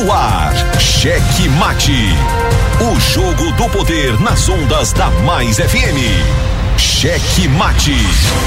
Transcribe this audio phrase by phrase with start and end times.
[0.00, 2.14] No ar, Cheque Mate.
[2.80, 6.78] O jogo do poder nas ondas da Mais FM.
[6.78, 7.96] Cheque Mate.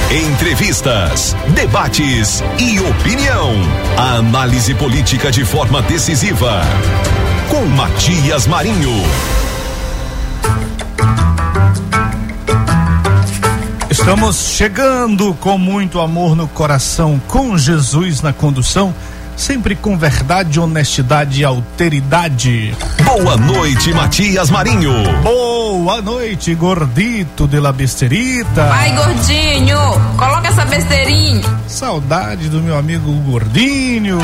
[0.10, 3.52] Entrevistas, debates e opinião.
[3.98, 6.62] A análise política de forma decisiva.
[7.50, 9.04] Com Matias Marinho.
[13.90, 18.96] Estamos chegando com muito amor no coração, com Jesus na condução,
[19.42, 22.76] sempre com verdade, honestidade e alteridade.
[23.04, 24.94] Boa noite, Matias Marinho.
[25.24, 28.68] Boa noite, gordito de la besterita.
[28.68, 29.78] Vai, gordinho,
[30.16, 31.42] coloca essa besteirinha.
[31.68, 34.20] Saudade do meu amigo gordinho.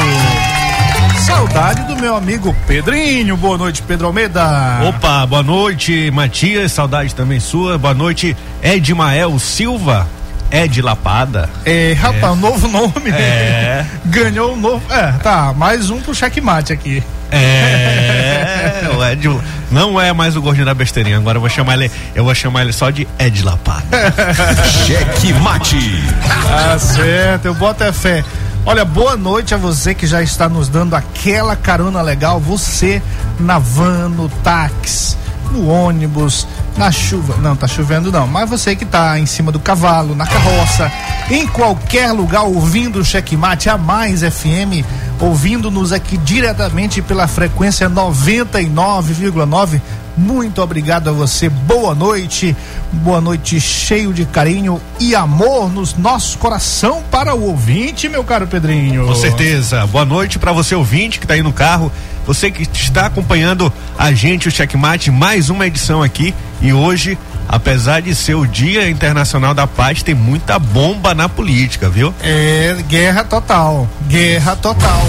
[1.25, 3.35] Saudade do meu amigo Pedrinho.
[3.35, 4.81] Boa noite, Pedro Almeida.
[4.87, 6.73] Opa, boa noite, Matias.
[6.73, 7.75] Saudade também sua.
[7.77, 10.07] Boa noite, Edmael Silva.
[10.51, 11.49] Ed Lapada.
[11.65, 12.41] É, rapaz, é.
[12.41, 13.09] novo nome.
[13.11, 13.85] É.
[14.05, 14.81] Ganhou um novo.
[14.93, 17.03] É, tá, mais um pro checkmate aqui.
[17.31, 19.27] É, o Ed
[19.69, 21.17] não é mais o gordinho da besteirinha.
[21.17, 23.85] Agora eu vou chamar ele, eu vou chamar ele só de Ed Lapada.
[24.85, 26.03] Cheque mate.
[26.47, 28.23] Tá certo, eu boto é fé.
[28.65, 32.39] Olha, boa noite a você que já está nos dando aquela carona legal.
[32.39, 33.01] Você
[33.39, 35.15] na van, no táxi,
[35.51, 37.37] no ônibus, na chuva.
[37.37, 38.27] Não, tá chovendo não.
[38.27, 40.91] Mas você que tá em cima do cavalo, na carroça,
[41.29, 44.85] em qualquer lugar ouvindo o Checkmate a mais FM,
[45.19, 49.81] ouvindo-nos aqui diretamente pela frequência 99,9
[50.17, 51.47] muito obrigado a você.
[51.47, 52.55] Boa noite.
[52.91, 58.47] Boa noite cheio de carinho e amor nos nossos coração para o ouvinte, meu caro
[58.47, 59.05] Pedrinho.
[59.05, 59.85] Com certeza.
[59.87, 61.91] Boa noite para você ouvinte que está aí no carro.
[62.25, 68.01] Você que está acompanhando a gente o Checkmate, mais uma edição aqui e hoje apesar
[68.01, 72.13] de ser o Dia Internacional da Paz, tem muita bomba na política, viu?
[72.21, 73.87] É, guerra total.
[74.07, 75.07] Guerra total.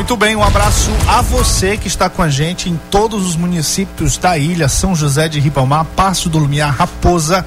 [0.00, 4.16] Muito bem, um abraço a você que está com a gente em todos os municípios
[4.16, 7.44] da ilha, São José de Ribamar, Passo do Lumiar, Raposa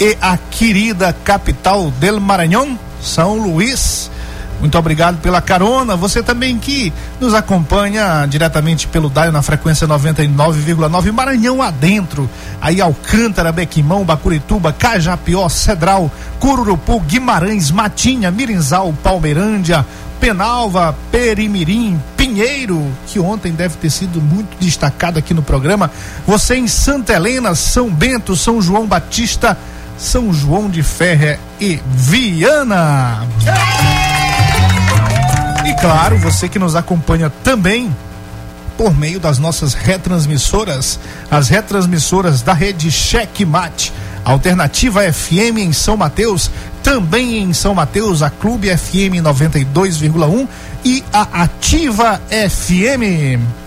[0.00, 4.10] e a querida capital del Maranhão, São Luís.
[4.60, 5.96] Muito obrigado pela carona.
[5.96, 12.30] Você também que nos acompanha diretamente pelo Daio na frequência 99,9 Maranhão adentro.
[12.60, 19.84] Aí Alcântara, Bequimão, Bacurituba, Cajapió, Cedral, Cururupu, Guimarães, Matinha, Mirinzal, Palmeirândia,
[20.22, 25.90] Penalva, Perimirim, Pinheiro, que ontem deve ter sido muito destacado aqui no programa.
[26.24, 29.58] Você em Santa Helena, São Bento, São João Batista,
[29.98, 33.26] São João de Ferre e Viana.
[35.64, 37.94] E claro, você que nos acompanha também
[38.76, 40.98] por meio das nossas retransmissoras,
[41.30, 43.92] as retransmissoras da rede Checkmate,
[44.24, 46.50] Alternativa FM em São Mateus,
[46.82, 50.48] também em São Mateus, a Clube FM 92,1
[50.84, 53.61] e a Ativa FM.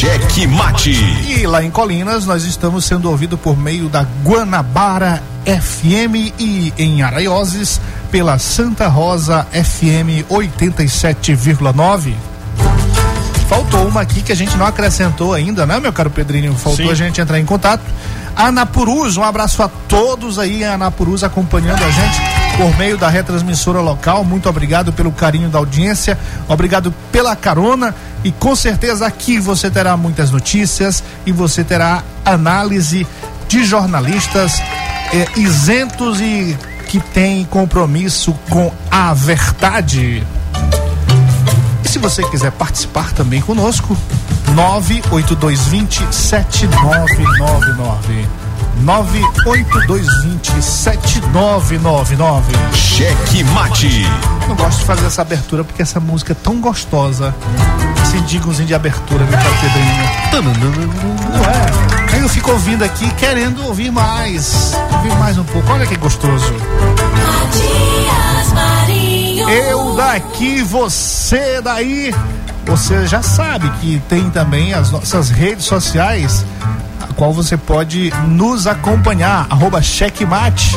[0.00, 0.92] Cheque Mate.
[1.28, 7.02] E lá em Colinas nós estamos sendo ouvidos por meio da Guanabara FM e em
[7.02, 7.78] Araioses
[8.10, 12.14] pela Santa Rosa FM 87,9.
[13.46, 16.54] Faltou uma aqui que a gente não acrescentou ainda, né, meu caro Pedrinho?
[16.54, 16.90] Faltou Sim.
[16.92, 17.82] a gente entrar em contato.
[18.34, 22.18] Anapurus, um abraço a todos aí, Anapurus acompanhando a gente
[22.56, 24.24] por meio da retransmissora local.
[24.24, 26.18] Muito obrigado pelo carinho da audiência,
[26.48, 27.94] obrigado pela carona
[28.24, 33.06] e com certeza aqui você terá muitas notícias e você terá análise
[33.48, 34.60] de jornalistas
[35.12, 36.56] eh, isentos e
[36.88, 40.24] que têm compromisso com a verdade
[41.90, 43.96] se você quiser participar também conosco,
[44.54, 48.28] 98220 7999.
[48.76, 52.52] 98220 7999.
[52.72, 54.06] Cheque Mate.
[54.48, 57.34] Eu gosto de fazer essa abertura porque essa música é tão gostosa.
[58.12, 60.10] Esse digozinho de abertura, caro Pedrinho.
[61.32, 62.12] Não é?
[62.12, 64.74] Aí eu fico ouvindo aqui, querendo ouvir mais.
[64.94, 65.70] Ouvir mais um pouco.
[65.72, 66.52] Olha que gostoso.
[69.48, 72.12] Eu daqui, você daí.
[72.66, 76.44] Você já sabe que tem também as nossas redes sociais,
[77.00, 80.76] a qual você pode nos acompanhar, arroba checkmate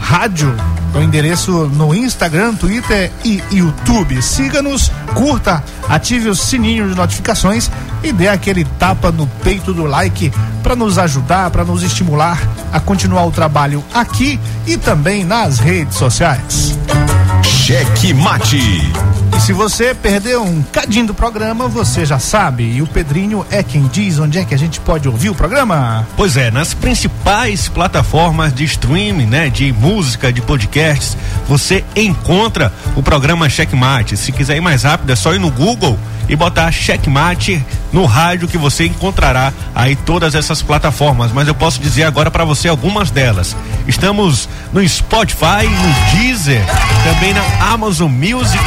[0.00, 0.52] rádio,
[0.94, 4.20] o endereço no Instagram, Twitter e YouTube.
[4.22, 7.70] Siga-nos, curta, ative o sininho de notificações
[8.02, 12.38] e dê aquele tapa no peito do like para nos ajudar, para nos estimular
[12.72, 16.78] a continuar o trabalho aqui e também nas redes sociais.
[17.42, 19.21] Cheque Mate.
[19.42, 22.62] Se você perdeu um cadinho do programa, você já sabe.
[22.62, 26.06] E o Pedrinho é quem diz onde é que a gente pode ouvir o programa.
[26.16, 31.16] Pois é, nas principais plataformas de streaming, né, de música, de podcasts,
[31.48, 34.16] você encontra o programa Checkmate.
[34.16, 35.98] Se quiser ir mais rápido, é só ir no Google
[36.28, 41.32] e botar Checkmate no rádio que você encontrará aí todas essas plataformas.
[41.32, 43.56] Mas eu posso dizer agora para você algumas delas.
[43.88, 46.64] Estamos no Spotify, no Deezer,
[47.02, 48.64] também na Amazon Music,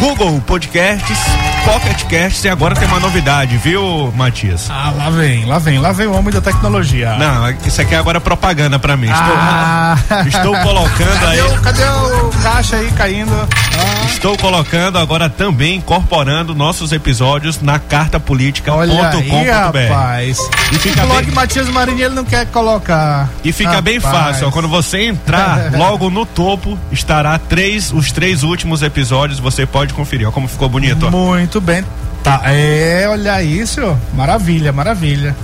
[0.00, 1.18] Google Podcasts,
[1.64, 4.68] Pocket Casts e agora tem uma novidade, viu, Matias?
[4.70, 7.16] Ah, lá vem, lá vem, lá vem o homem da tecnologia.
[7.16, 9.06] Não, isso aqui é agora propaganda para mim.
[9.10, 9.96] Estou, Ah.
[10.26, 11.38] estou colocando aí.
[11.38, 13.32] Cadê o, cadê o caixa aí caindo?
[13.32, 19.50] Ah, Estou colocando agora também incorporando nossos episódios na olha aí, cartapolitica.com.br.
[19.50, 20.38] rapaz.
[20.72, 21.68] E fica o blog bem- Matias
[22.02, 23.28] ele não quer colocar.
[23.42, 24.24] E fica bem Rapaz.
[24.26, 29.66] fácil, ó, quando você entrar, logo no topo estará três, os três últimos episódios, você
[29.66, 31.10] pode conferir, ó como ficou bonito, ó.
[31.10, 31.84] Muito bem.
[32.22, 33.80] Tá, é, olha isso.
[34.14, 35.36] Maravilha, maravilha.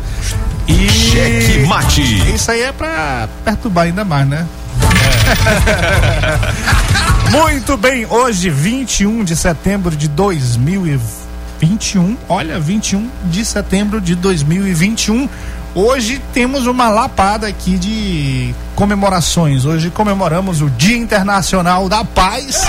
[0.66, 2.34] E Cheque mate.
[2.34, 4.46] isso aí é pra perturbar ainda mais, né?
[7.30, 12.16] Muito bem, hoje 21 de setembro de 2021.
[12.28, 15.28] Olha, 21 de setembro de 2021.
[15.74, 19.64] Hoje temos uma lapada aqui de comemorações.
[19.64, 22.66] Hoje comemoramos o Dia Internacional da Paz.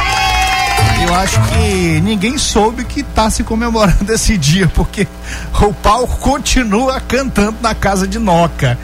[1.03, 5.07] Eu acho que ninguém soube que tá se comemorando esse dia, porque
[5.61, 8.77] o pau continua cantando na casa de Noca.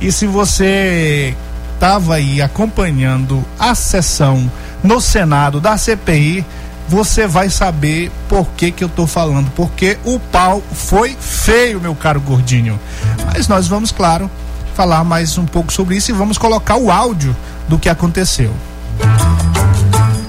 [0.00, 1.34] E se você
[1.74, 4.50] estava aí acompanhando a sessão
[4.82, 6.44] no Senado da CPI,
[6.88, 11.94] você vai saber por que que eu tô falando, porque o pau foi feio, meu
[11.94, 12.80] caro gordinho.
[13.26, 14.30] Mas nós vamos, claro,
[14.74, 17.36] falar mais um pouco sobre isso e vamos colocar o áudio
[17.68, 18.54] do que aconteceu.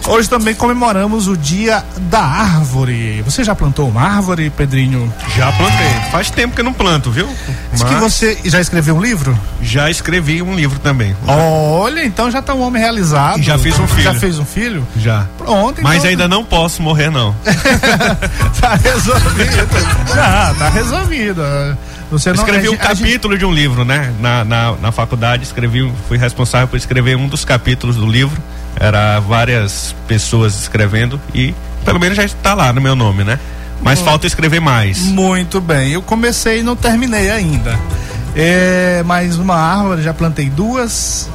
[0.09, 3.21] Hoje também comemoramos o Dia da Árvore.
[3.21, 5.13] Você já plantou uma árvore, Pedrinho?
[5.37, 5.87] Já plantei.
[6.11, 7.27] Faz tempo que eu não planto, viu?
[7.71, 9.37] Diz que Mas você já escreveu um livro?
[9.61, 11.15] já escrevi um livro também.
[11.27, 13.39] Olha, então já tá um homem realizado.
[13.39, 14.01] E já fiz um filho.
[14.01, 14.87] Já fez um filho?
[14.97, 15.27] Já.
[15.37, 17.35] Pronto, Mas então ainda não posso morrer, não.
[18.59, 19.67] tá resolvido.
[20.15, 21.41] Já, tá resolvido.
[22.11, 24.11] Você não escrevi um gente- a gente- capítulo de um livro, né?
[24.19, 28.41] Na, na, na faculdade, escrevi, fui responsável por escrever um dos capítulos do livro.
[28.79, 31.53] Era várias pessoas escrevendo e
[31.83, 33.39] pelo menos já está lá no meu nome, né?
[33.81, 34.99] Mas falta escrever mais.
[34.99, 35.91] Muito bem.
[35.91, 37.79] Eu comecei e não terminei ainda.
[38.35, 41.29] É, mais uma árvore, já plantei duas.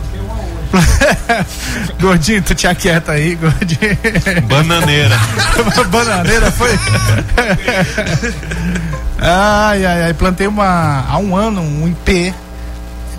[2.01, 3.97] gordinho, tu te aquieta aí, gordinho.
[4.49, 5.19] Bananeira.
[5.91, 6.71] Bananeira foi?
[9.21, 10.15] ai, ai, ai.
[10.15, 12.35] Plantei uma há um ano, um IP.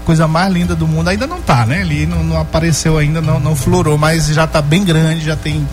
[0.06, 1.10] Coisa mais linda do mundo.
[1.10, 1.81] Ainda não tá, né?
[1.81, 5.68] Ele não, não apareceu ainda, não, não florou, mas já tá bem grande, já tem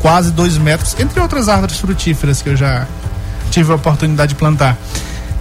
[0.00, 0.96] quase dois metros.
[0.98, 2.86] Entre outras árvores frutíferas que eu já
[3.50, 4.76] tive a oportunidade de plantar.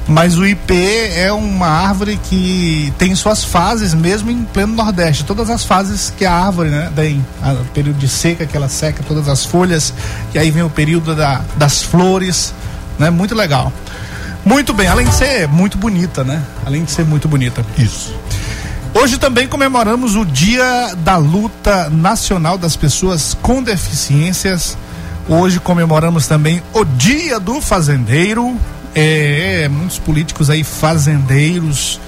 [0.07, 0.73] Mas o IP
[1.15, 5.23] é uma árvore que tem suas fases mesmo em pleno Nordeste.
[5.23, 7.25] Todas as fases que a árvore, né, tem.
[7.41, 9.93] O período de seca, que ela seca todas as folhas.
[10.33, 12.53] E aí vem o período da, das flores.
[12.99, 13.09] Né?
[13.09, 13.71] Muito legal.
[14.45, 16.41] Muito bem, além de ser muito bonita, né?
[16.65, 17.65] Além de ser muito bonita.
[17.77, 18.13] Isso.
[18.93, 24.77] Hoje também comemoramos o Dia da Luta Nacional das Pessoas com Deficiências.
[25.27, 28.55] Hoje comemoramos também o Dia do Fazendeiro.
[28.93, 31.99] É, muitos políticos aí fazendeiros,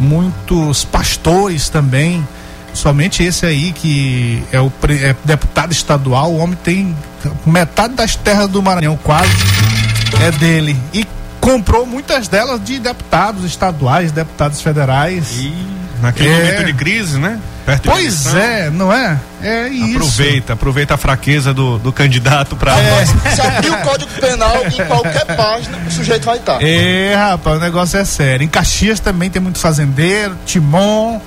[0.00, 2.26] muitos pastores também.
[2.74, 6.96] Somente esse aí que é o é deputado estadual, o homem tem
[7.46, 9.30] metade das terras do Maranhão quase
[10.20, 11.06] é dele e
[11.42, 15.32] comprou muitas delas de deputados estaduais, deputados federais.
[15.38, 15.52] E
[16.00, 16.36] naquele É.
[16.38, 17.38] momento de crise, né?
[17.66, 19.18] Perto de Pois eleição, é, não é?
[19.42, 19.96] É isso.
[19.96, 23.04] Aproveita, aproveita a fraqueza do, do candidato para É.
[23.34, 26.62] Se abrir o Código Penal em qualquer página, o sujeito vai estar.
[26.62, 28.44] É, rapaz, o negócio é sério.
[28.44, 31.20] Em Caxias também tem muito fazendeiro, Timon,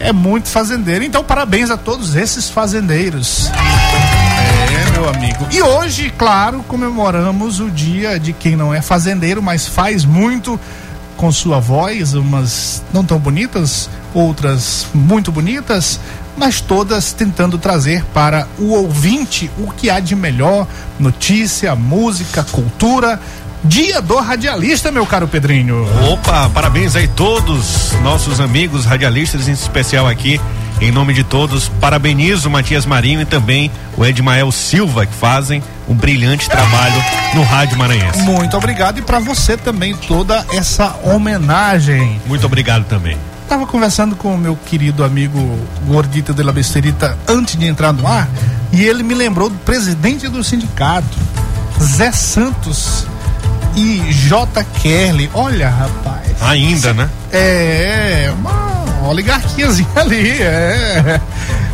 [0.00, 1.04] é muito fazendeiro.
[1.04, 3.48] Então, parabéns a todos esses fazendeiros.
[3.87, 3.87] É,
[4.98, 5.46] meu amigo.
[5.50, 10.58] E hoje, claro, comemoramos o dia de quem não é fazendeiro, mas faz muito
[11.16, 16.00] com sua voz, umas não tão bonitas, outras muito bonitas,
[16.36, 20.66] mas todas tentando trazer para o ouvinte o que há de melhor,
[20.98, 23.20] notícia, música, cultura.
[23.64, 25.84] Dia do radialista, meu caro Pedrinho.
[26.10, 30.40] Opa, parabéns aí todos nossos amigos radialistas, em especial aqui,
[30.80, 35.62] em nome de todos, parabenizo o Matias Marinho e também o Edmael Silva, que fazem
[35.88, 37.02] um brilhante trabalho
[37.34, 38.20] no Rádio Maranhense.
[38.22, 42.20] Muito obrigado e para você também toda essa homenagem.
[42.26, 43.16] Muito obrigado também.
[43.48, 48.06] Tava conversando com o meu querido amigo Gordita de la Besterita antes de entrar no
[48.06, 48.28] ar
[48.72, 51.18] e ele me lembrou do presidente do sindicato.
[51.80, 53.06] Zé Santos
[53.78, 54.64] e J.
[54.64, 55.30] Kelly.
[55.32, 56.42] Olha, rapaz.
[56.42, 57.08] Ainda, né?
[57.32, 61.20] É, é uma oligarquiazinha ali, é.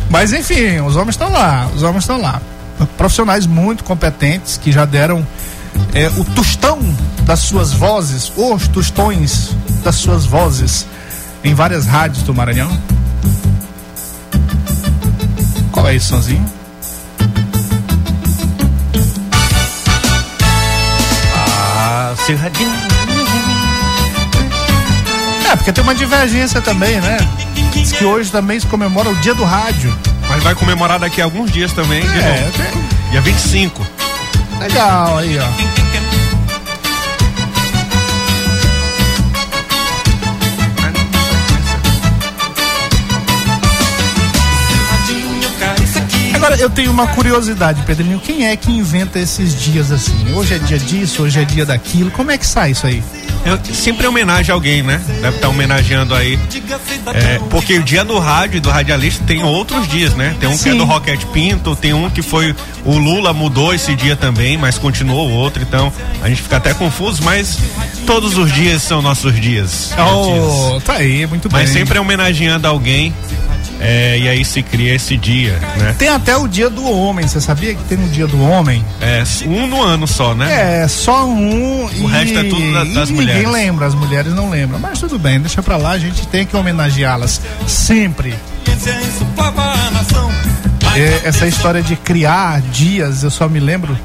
[0.09, 2.39] Mas enfim, os homens estão lá, os homens estão lá.
[2.95, 5.25] Profissionais muito competentes que já deram
[5.93, 6.79] é, o tostão
[7.23, 10.85] das suas vozes, os tostões das suas vozes
[11.43, 12.69] em várias rádios do Maranhão.
[15.71, 16.45] Qual é esse sonzinho?
[22.25, 22.71] Seu radinho.
[25.51, 27.17] É, porque tem uma divergência também, né?
[27.71, 29.95] Diz que hoje também se comemora o dia do rádio.
[30.27, 32.51] Mas vai comemorar daqui a alguns dias também, de É, novo.
[32.57, 33.85] tem- Dia 25.
[34.59, 35.84] legal aí, ó.
[46.35, 48.19] Agora eu tenho uma curiosidade, Pedrinho.
[48.19, 50.33] Quem é que inventa esses dias assim?
[50.33, 52.11] Hoje é dia disso, hoje é dia daquilo.
[52.11, 53.01] Como é que sai isso aí?
[53.45, 54.99] Eu, sempre homenagem a alguém, né?
[55.21, 56.37] Deve estar homenageando aí.
[57.13, 60.35] É, porque o dia do rádio e do radialista tem outros dias, né?
[60.39, 60.77] Tem um que é Sim.
[60.77, 62.55] do Roquete Pinto, tem um que foi.
[62.83, 65.61] O Lula mudou esse dia também, mas continuou o outro.
[65.61, 67.59] Então a gente fica até confuso, mas
[68.05, 69.91] todos os dias são nossos dias.
[69.97, 71.61] Oh, tá aí, muito bem.
[71.61, 73.13] Mas sempre homenageando alguém.
[73.79, 75.95] É, e aí se cria esse dia, né?
[75.97, 77.27] Tem até o dia do homem.
[77.27, 78.83] Você sabia que tem um dia do homem?
[79.01, 80.83] É um no ano só, né?
[80.83, 82.01] É, só um e.
[82.01, 83.43] O resto é tudo da- das e mulheres.
[83.43, 84.79] Ninguém lembra, as mulheres não lembram.
[84.79, 88.33] Mas tudo bem, deixa pra lá, a gente tem que homenageá-las sempre.
[90.95, 93.97] É, essa história de criar dias, eu só me lembro.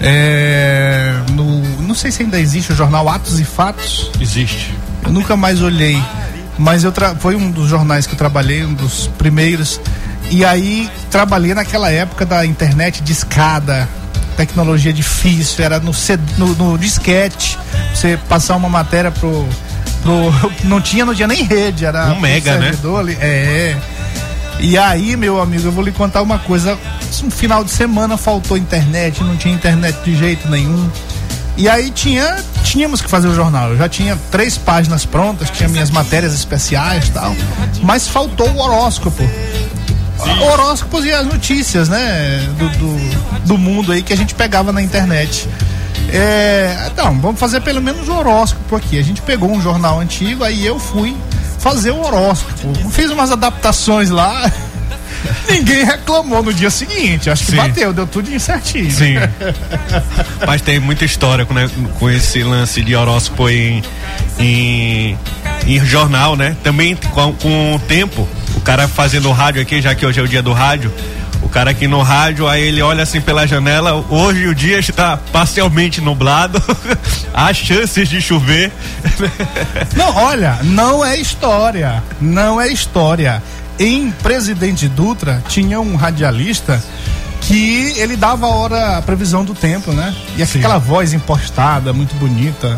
[0.00, 4.10] é, no, não sei se ainda existe o jornal Atos e Fatos.
[4.20, 4.74] Existe.
[5.04, 6.00] Eu nunca mais olhei,
[6.58, 9.80] mas eu tra- foi um dos jornais que eu trabalhei, um dos primeiros.
[10.30, 13.88] E aí trabalhei naquela época da internet de escada,
[14.36, 17.58] tecnologia difícil, era no, C- no, no disquete,
[17.94, 19.46] você passar uma matéria pro,
[20.02, 20.32] pro
[20.64, 22.66] não tinha, não tinha nem rede, era Um mega, né?
[22.70, 23.76] servidor ali, é.
[24.60, 26.78] E aí, meu amigo, eu vou lhe contar uma coisa.
[27.24, 30.88] Um final de semana faltou internet, não tinha internet de jeito nenhum.
[31.56, 33.70] E aí tinha, tínhamos que fazer o jornal.
[33.70, 37.34] Eu já tinha três páginas prontas, tinha minhas matérias especiais e tal.
[37.82, 39.22] Mas faltou o horóscopo.
[40.40, 42.48] Horóscopos e as notícias, né?
[42.58, 45.48] Do, do, do mundo aí que a gente pegava na internet.
[46.08, 48.98] É, então, vamos fazer pelo menos o horóscopo aqui.
[48.98, 51.16] A gente pegou um jornal antigo, aí eu fui
[51.58, 52.90] fazer o horóscopo.
[52.90, 54.50] Fiz umas adaptações lá.
[55.48, 57.30] Ninguém reclamou no dia seguinte.
[57.30, 57.56] Acho que Sim.
[57.56, 58.90] bateu, deu tudo certinho.
[58.90, 59.14] Sim.
[60.46, 61.68] Mas tem muita história com, né,
[61.98, 63.82] com esse lance de horóscopo em,
[64.38, 65.18] em,
[65.66, 66.56] em jornal, né?
[66.62, 70.28] Também com, com o tempo, o cara fazendo rádio aqui, já que hoje é o
[70.28, 70.92] dia do rádio,
[71.42, 75.16] o cara aqui no rádio, aí ele olha assim pela janela, hoje o dia está
[75.32, 76.62] parcialmente nublado,
[77.34, 78.70] há chances de chover.
[79.96, 82.02] Não, olha, não é história.
[82.20, 83.42] Não é história.
[83.78, 86.82] Em Presidente Dutra tinha um radialista
[87.40, 90.14] que ele dava a hora, a previsão do tempo, né?
[90.36, 92.76] E aquela voz impostada, muito bonita.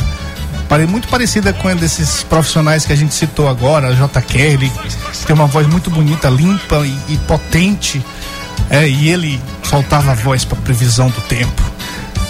[0.89, 4.21] Muito parecida com a desses profissionais que a gente citou agora, J.
[4.23, 4.73] Kelly,
[5.13, 8.05] que tem uma voz muito bonita, limpa e, e potente.
[8.69, 11.63] É, e ele soltava a voz para previsão do tempo.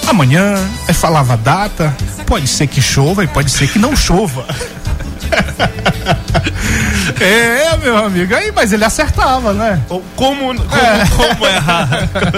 [0.06, 0.56] Amanhã,
[0.86, 4.44] aí falava a data, pode ser que chova e pode ser que não chova.
[7.20, 9.80] é, meu amigo, aí, mas ele acertava, né?
[9.88, 11.06] Como, como, É.
[11.16, 11.88] como errar?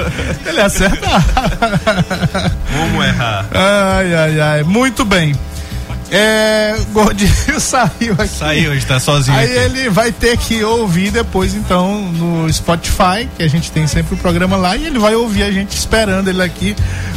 [0.47, 1.25] Ele acertava.
[2.76, 3.47] Como errar?
[3.52, 5.35] Ai, ai, ai, muito bem.
[6.11, 8.28] É, Gordinho saiu aqui.
[8.28, 9.37] Saiu, está sozinho.
[9.37, 9.59] Aí aqui.
[9.59, 14.19] ele vai ter que ouvir depois, então, no Spotify, que a gente tem sempre o
[14.19, 16.76] programa lá, e ele vai ouvir a gente esperando ele aqui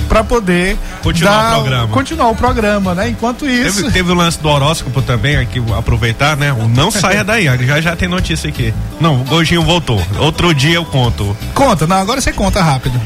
[0.10, 1.88] para poder Continuar dar- o programa.
[1.88, 3.10] Continuar o programa, né?
[3.10, 3.78] Enquanto isso.
[3.84, 6.51] Teve, teve o lance do horóscopo também, aqui, aproveitar, né?
[6.51, 8.74] O não saia daí, já já tem notícia aqui.
[9.00, 10.01] Não, o Gojinho voltou.
[10.18, 11.38] Outro dia eu conto.
[11.54, 13.00] Conta, não, agora você conta rápido.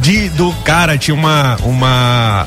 [0.00, 1.56] De, do cara tinha uma.
[1.62, 2.46] uma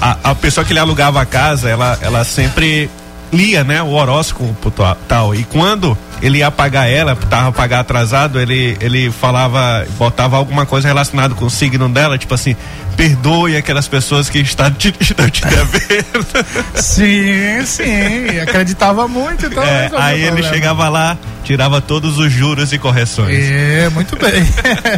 [0.00, 2.90] a, a pessoa que ele alugava a casa, ela, ela sempre
[3.32, 3.82] lia, né?
[3.82, 5.34] O horóscopo ta- tal.
[5.34, 10.86] E quando ele ia pagar ela, tava pagar atrasado, ele, ele falava, botava alguma coisa
[10.86, 12.54] relacionada com o signo dela, tipo assim,
[12.96, 16.26] perdoe aquelas pessoas que está te, estão te devendo.
[16.74, 18.38] Sim, sim.
[18.40, 19.62] Acreditava muito, então.
[19.64, 20.54] É, aí ele problema.
[20.54, 23.38] chegava lá, tirava todos os juros e correções.
[23.40, 24.46] É, muito bem.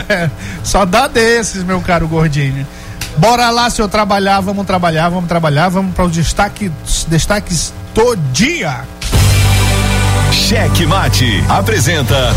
[0.62, 2.66] Só dá desses, meu caro gordinho.
[3.16, 6.70] Bora lá, seu trabalhar, vamos trabalhar, vamos trabalhar, vamos para os destaques,
[7.08, 8.84] destaques do dia.
[10.32, 12.34] Cheque Mate apresenta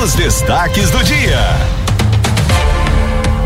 [0.00, 1.40] os destaques do dia.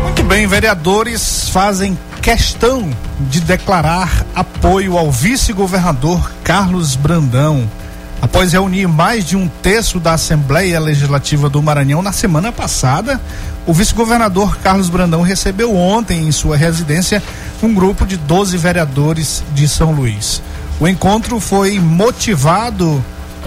[0.03, 2.87] Muito bem, vereadores fazem questão
[3.19, 7.67] de declarar apoio ao vice-governador Carlos Brandão.
[8.21, 13.19] Após reunir mais de um terço da Assembleia Legislativa do Maranhão na semana passada,
[13.65, 17.21] o vice-governador Carlos Brandão recebeu ontem em sua residência
[17.61, 20.41] um grupo de 12 vereadores de São Luís.
[20.79, 23.03] O encontro foi motivado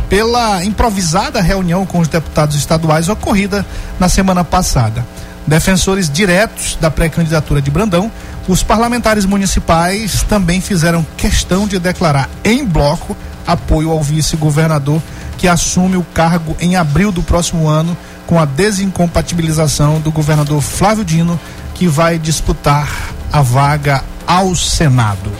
[0.09, 3.67] pela improvisada reunião com os deputados estaduais ocorrida
[4.01, 5.05] na semana passada.
[5.47, 8.11] Defensores diretos da pré-candidatura de Brandão,
[8.47, 13.17] os parlamentares municipais também fizeram questão de declarar em bloco
[13.47, 15.03] apoio ao vice-governador
[15.37, 21.05] que assume o cargo em abril do próximo ano com a desincompatibilização do governador Flávio
[21.05, 21.39] Dino,
[21.75, 22.89] que vai disputar
[23.33, 25.31] a vaga ao Senado.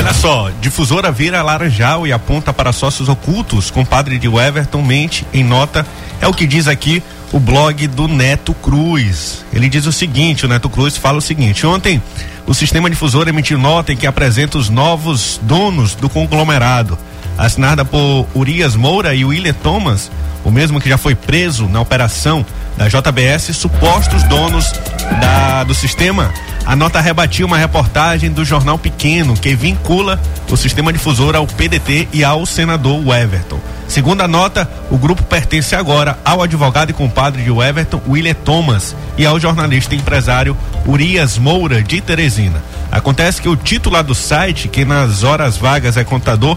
[0.00, 3.70] Olha só, difusora vira laranjal e aponta para sócios ocultos.
[3.70, 5.86] Compadre de Everton mente em nota.
[6.22, 9.44] É o que diz aqui o blog do Neto Cruz.
[9.52, 12.02] Ele diz o seguinte: o Neto Cruz fala o seguinte: ontem
[12.46, 16.98] o sistema difusor emitiu nota em que apresenta os novos donos do conglomerado,
[17.36, 20.10] assinada por Urias Moura e William Thomas,
[20.42, 24.72] o mesmo que já foi preso na operação da JBS, supostos donos
[25.20, 26.32] da, do sistema.
[26.64, 32.08] A nota rebatia uma reportagem do jornal Pequeno que vincula o sistema difusor ao PDT
[32.12, 33.58] e ao senador Everton.
[33.88, 38.94] Segundo a nota, o grupo pertence agora ao advogado e compadre de Everton, William Thomas,
[39.18, 42.62] e ao jornalista e empresário Urias Moura, de Teresina.
[42.92, 46.56] Acontece que o titular do site, que nas horas vagas é contador,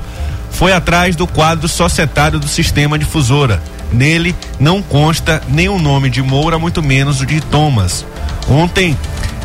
[0.51, 3.59] foi atrás do quadro societário do sistema difusora.
[3.91, 8.05] Nele não consta o nome de Moura, muito menos o de Thomas.
[8.49, 8.97] Ontem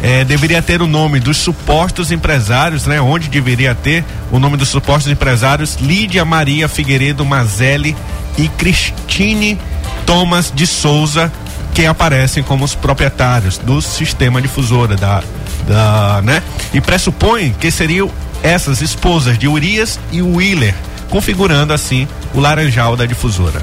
[0.03, 3.01] eh, deveria ter o nome dos supostos empresários, né?
[3.01, 7.97] Onde deveria ter o nome dos supostos empresários Lídia Maria Figueiredo Mazelli
[8.37, 9.59] e Cristine
[10.07, 11.33] Thomas de Souza,
[11.75, 15.23] que aparecem como os proprietários do sistema difusora da,
[15.67, 16.43] da né?
[16.73, 18.11] E pressupõe que seriam
[18.43, 20.75] essas esposas de Urias e Wheeler,
[21.11, 23.63] configurando assim o laranjal da difusora.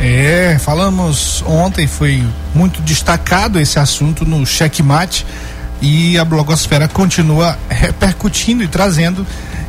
[0.00, 5.26] É, falamos ontem, foi muito destacado esse assunto no checkmate
[5.82, 9.26] e a blogosfera continua repercutindo e trazendo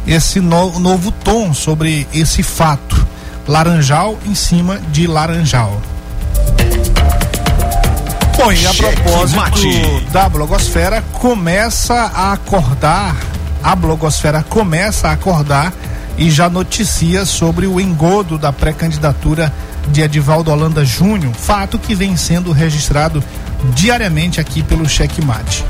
[0.08, 3.06] esse no, novo tom sobre esse fato.
[3.46, 5.82] Laranjal em cima de laranjal.
[8.38, 10.06] Bom, e a propósito mate.
[10.12, 13.18] da blogosfera começa a acordar,
[13.62, 15.74] a blogosfera começa a acordar
[16.18, 19.52] e já noticia sobre o engodo da pré-candidatura
[19.90, 23.24] de Edivaldo Holanda Júnior, fato que vem sendo registrado
[23.74, 25.64] diariamente aqui pelo Checkmate.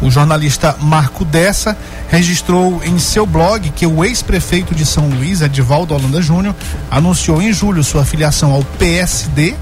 [0.00, 1.76] O jornalista Marco Dessa
[2.08, 6.54] registrou em seu blog que o ex-prefeito de São Luís, Edivaldo Holanda Júnior,
[6.90, 9.56] anunciou em julho sua filiação ao PSD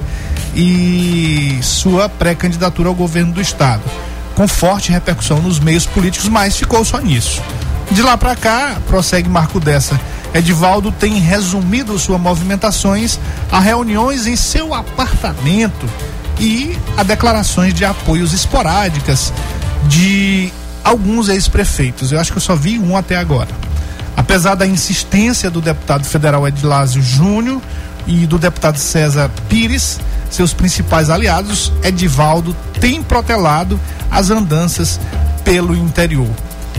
[0.55, 3.83] e sua pré-candidatura ao governo do estado,
[4.35, 7.43] com forte repercussão nos meios políticos, mas ficou só nisso.
[7.91, 9.99] De lá para cá, prossegue Marco Dessa,
[10.35, 13.19] Edivaldo tem resumido suas movimentações
[13.51, 15.89] a reuniões em seu apartamento
[16.39, 19.33] e a declarações de apoios esporádicas
[19.89, 20.53] de
[20.85, 22.13] alguns ex-prefeitos.
[22.13, 23.49] Eu acho que eu só vi um até agora.
[24.17, 27.61] Apesar da insistência do deputado federal Edilásio Júnior
[28.07, 29.99] e do deputado César Pires,
[30.31, 33.79] seus principais aliados, Edivaldo tem protelado
[34.11, 35.01] as andanças
[35.45, 36.29] pelo interior.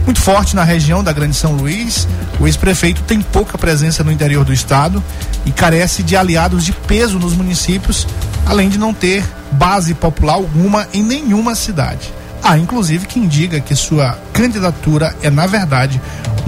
[0.08, 2.08] Muito forte na região da Grande São Luís,
[2.39, 5.04] o ex-prefeito tem pouca presença no interior do estado
[5.46, 8.08] e carece de aliados de peso nos municípios,
[8.46, 12.13] além de não ter base popular alguma em nenhuma cidade.
[12.41, 16.00] Há inclusive quem diga que sua candidatura é, na verdade,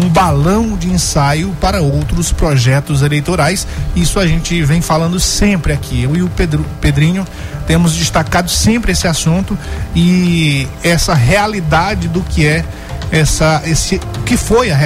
[0.02, 3.67] um balão de ensaio para outros projetos eleitorais.
[3.93, 6.04] Isso a gente vem falando sempre aqui.
[6.04, 7.28] Eu e o Pedro, Pedrinho
[7.67, 9.58] temos destacado sempre esse assunto
[9.93, 12.63] e essa realidade do que é
[13.12, 14.78] essa esse que foi a,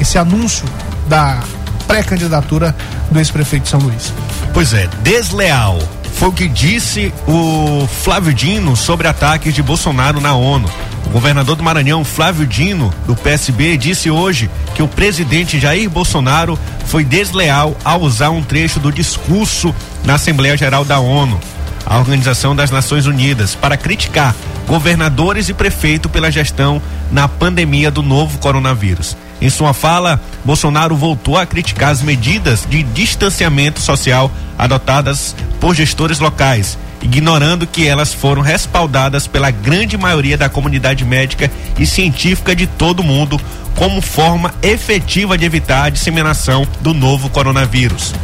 [0.00, 0.64] esse anúncio
[1.08, 1.40] da
[1.86, 2.74] pré-candidatura
[3.10, 4.12] do ex-prefeito de São Luís.
[4.52, 5.78] Pois é, desleal.
[6.14, 10.70] Foi o que disse o Flávio Dino sobre ataques de Bolsonaro na ONU.
[11.06, 16.58] O governador do Maranhão, Flávio Dino, do PSB, disse hoje que o presidente Jair Bolsonaro
[16.86, 21.38] foi desleal ao usar um trecho do discurso na Assembleia Geral da ONU,
[21.86, 24.34] a Organização das Nações Unidas, para criticar
[24.66, 29.16] governadores e prefeito pela gestão na pandemia do novo coronavírus.
[29.40, 36.18] Em sua fala, Bolsonaro voltou a criticar as medidas de distanciamento social adotadas por gestores
[36.18, 42.66] locais, ignorando que elas foram respaldadas pela grande maioria da comunidade médica e científica de
[42.66, 43.38] todo o mundo
[43.74, 48.14] como forma efetiva de evitar a disseminação do novo coronavírus.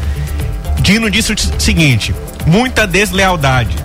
[0.81, 2.15] Dino disse o seguinte:
[2.47, 3.77] muita deslealdade.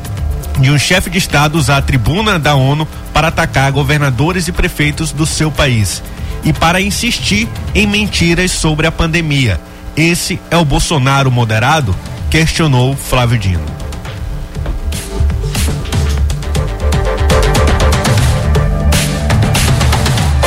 [0.59, 5.11] de um chefe de Estado usar a tribuna da ONU para atacar governadores e prefeitos
[5.11, 6.01] do seu país
[6.45, 9.59] e para insistir em mentiras sobre a pandemia.
[9.97, 11.95] Esse é o Bolsonaro moderado?
[12.29, 13.65] Questionou Flávio Dino.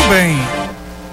[0.09, 0.38] Bem.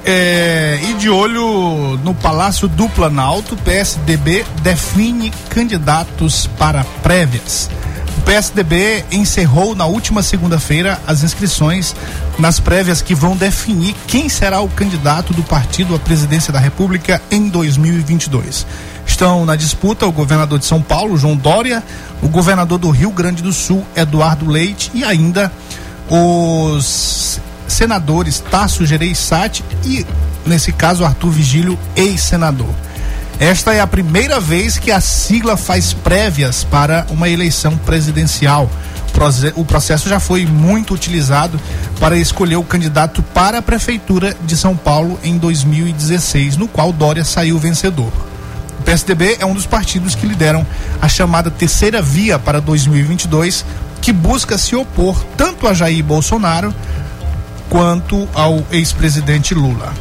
[0.08, 7.72] É, e de olho no Palácio do Planalto, PSDB define candidatos para prévias.
[8.20, 11.96] O PSDB encerrou na última segunda-feira as inscrições
[12.38, 17.20] nas prévias que vão definir quem será o candidato do partido à presidência da República
[17.32, 18.68] em 2022.
[19.08, 21.84] Estão na disputa o governador de São Paulo, João Dória,
[22.22, 25.52] o governador do Rio Grande do Sul, Eduardo Leite, e ainda
[26.08, 30.06] os senadores Tasso Gereissati e,
[30.45, 32.73] nesse caso, Arthur Vigílio, ex-senador.
[33.39, 38.69] Esta é a primeira vez que a sigla faz prévias para uma eleição presidencial.
[39.56, 41.60] O processo já foi muito utilizado
[41.99, 47.23] para escolher o candidato para a Prefeitura de São Paulo em 2016, no qual Dória
[47.23, 48.12] saiu vencedor.
[48.80, 50.65] O PSDB é um dos partidos que lideram
[51.01, 53.65] a chamada terceira via para 2022,
[54.01, 56.73] que busca se opor tanto a Jair Bolsonaro
[57.76, 59.94] quanto ao ex-presidente Lula.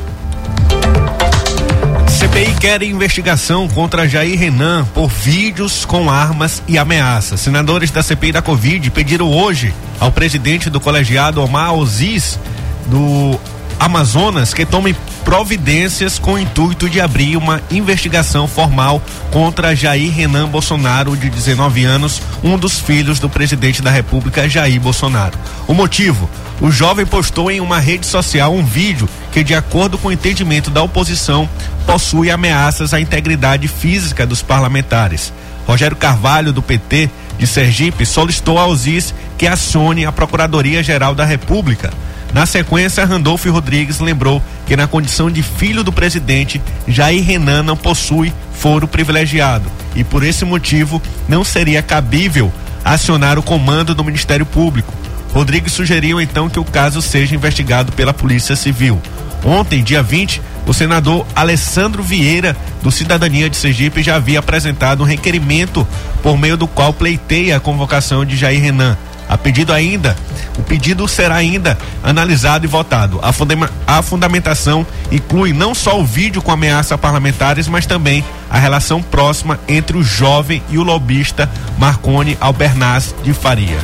[2.07, 7.41] CPI quer investigação contra Jair Renan por vídeos com armas e ameaças.
[7.41, 12.39] Senadores da CPI da Covid pediram hoje ao presidente do colegiado Omar Oziz
[12.87, 13.41] do
[13.79, 20.49] Amazonas que tome providências com o intuito de abrir uma investigação formal contra Jair Renan
[20.49, 25.39] Bolsonaro, de 19 anos, um dos filhos do presidente da República, Jair Bolsonaro.
[25.67, 26.29] O motivo?
[26.61, 30.71] O jovem postou em uma rede social um vídeo que, de acordo com o entendimento
[30.71, 31.49] da oposição,
[31.87, 35.33] possui ameaças à integridade física dos parlamentares.
[35.67, 41.93] Rogério Carvalho, do PT de Sergipe, solicitou ao ZIS que acione a Procuradoria-Geral da República.
[42.33, 47.77] Na sequência, Randolfo Rodrigues lembrou que, na condição de filho do presidente, Jair Renan não
[47.77, 52.53] possui foro privilegiado e, por esse motivo, não seria cabível
[52.85, 54.93] acionar o comando do Ministério Público.
[55.33, 59.01] Rodrigues sugeriu então que o caso seja investigado pela Polícia Civil.
[59.45, 65.07] Ontem, dia 20, o senador Alessandro Vieira, do Cidadania de Sergipe, já havia apresentado um
[65.07, 65.87] requerimento
[66.23, 68.97] por meio do qual pleiteia a convocação de Jair Renan.
[69.35, 70.17] A pedido ainda,
[70.57, 73.19] o pedido será ainda analisado e votado.
[73.21, 78.25] A, funda a fundamentação inclui não só o vídeo com ameaça a parlamentares, mas também
[78.49, 83.81] a relação próxima entre o jovem e o lobista Marcone Albernaz de Faria.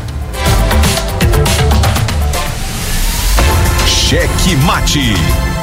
[3.89, 5.15] Cheque Mate.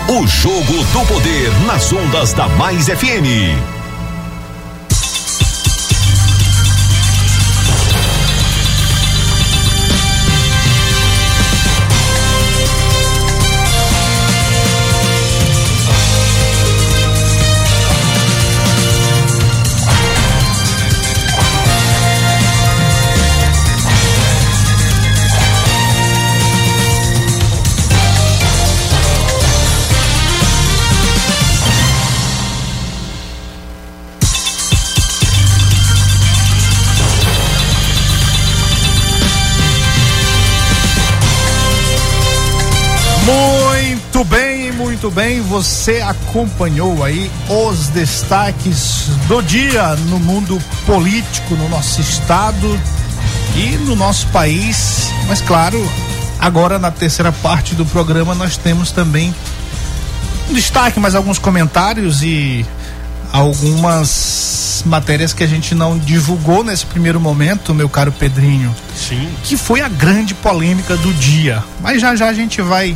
[0.10, 3.77] O jogo do poder nas ondas da Mais FM.
[43.28, 45.42] Muito bem, muito bem.
[45.42, 52.80] Você acompanhou aí os destaques do dia no mundo político, no nosso estado
[53.54, 55.12] e no nosso país.
[55.28, 55.78] Mas claro,
[56.40, 59.36] agora na terceira parte do programa nós temos também
[60.50, 62.66] um destaque, mais alguns comentários e
[63.34, 68.74] algumas matérias que a gente não divulgou nesse primeiro momento, meu caro Pedrinho.
[68.96, 69.30] Sim.
[69.44, 71.62] Que foi a grande polêmica do dia.
[71.82, 72.96] Mas já já a gente vai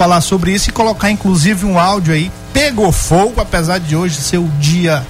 [0.00, 2.32] falar sobre isso e colocar inclusive um áudio aí.
[2.54, 5.06] Pegou fogo, apesar de hoje ser o dia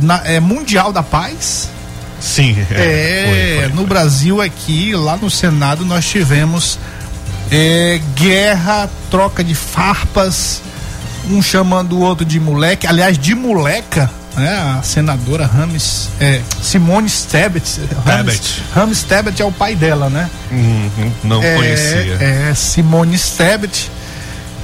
[0.00, 1.68] na, é, mundial da paz.
[2.20, 2.56] Sim.
[2.70, 3.86] É, foi, foi, no foi.
[3.86, 6.78] Brasil aqui, lá no Senado, nós tivemos
[7.50, 10.62] é, guerra, troca de farpas,
[11.28, 14.78] um chamando o outro de moleque, aliás, de moleca, né?
[14.78, 20.30] A senadora Rames, é, Simone Tebet, Rames, Rames Tebet é o pai dela, né?
[20.52, 22.16] Uhum, não é, conhecia.
[22.20, 23.90] É, Simone Tebet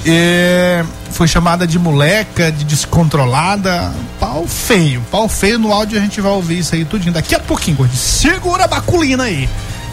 [0.08, 3.92] é, foi chamada de moleca, de descontrolada.
[4.20, 5.58] Pau feio, pau feio.
[5.58, 7.12] No áudio a gente vai ouvir isso aí tudinho.
[7.12, 7.98] Daqui a pouquinho, Gordinho.
[7.98, 9.48] Segura a baculina aí.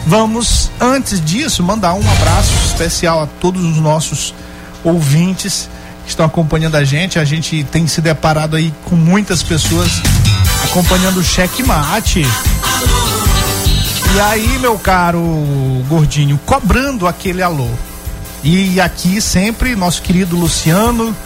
[0.06, 4.34] Vamos, antes disso, mandar um abraço especial a todos os nossos
[4.84, 5.68] ouvintes
[6.04, 7.18] que estão acompanhando a gente.
[7.18, 9.90] A gente tem se deparado aí com muitas pessoas
[10.62, 12.22] acompanhando o cheque mate.
[14.14, 15.20] E aí, meu caro
[15.88, 17.68] gordinho, cobrando aquele alô.
[18.44, 21.16] E aqui sempre nosso querido Luciano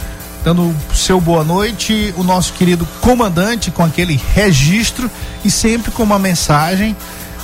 [0.41, 5.11] dando seu boa noite, o nosso querido comandante com aquele registro
[5.43, 6.95] e sempre com uma mensagem,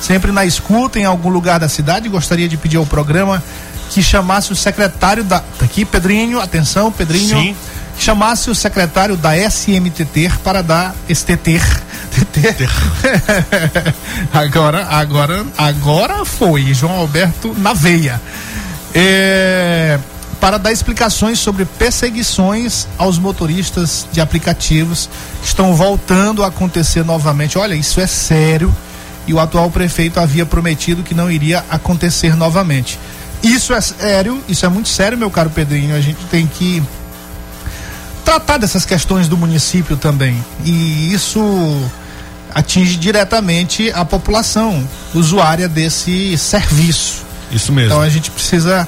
[0.01, 2.07] sempre na escuta em algum lugar da cidade.
[2.07, 3.43] Gostaria de pedir ao programa
[3.89, 5.39] que chamasse o secretário da.
[5.39, 7.37] Tá aqui, Pedrinho, atenção, Pedrinho.
[7.37, 7.55] Sim.
[7.97, 11.59] Chamasse o secretário da SMTT para dar esse TT.
[12.11, 12.67] TT.
[14.33, 16.73] agora, agora, agora foi.
[16.73, 18.21] João Alberto na veia.
[18.95, 19.99] É,
[20.39, 25.09] para dar explicações sobre perseguições aos motoristas de aplicativos
[25.41, 27.57] que estão voltando a acontecer novamente.
[27.57, 28.73] Olha, isso é sério
[29.27, 32.97] e o atual prefeito havia prometido que não iria acontecer novamente.
[33.43, 35.95] Isso é sério, isso é muito sério, meu caro Pedrinho.
[35.95, 36.81] A gente tem que
[38.23, 40.43] tratar dessas questões do município também.
[40.63, 41.41] E isso
[42.53, 47.24] atinge diretamente a população usuária desse serviço.
[47.51, 47.91] Isso mesmo.
[47.91, 48.87] Então a gente precisa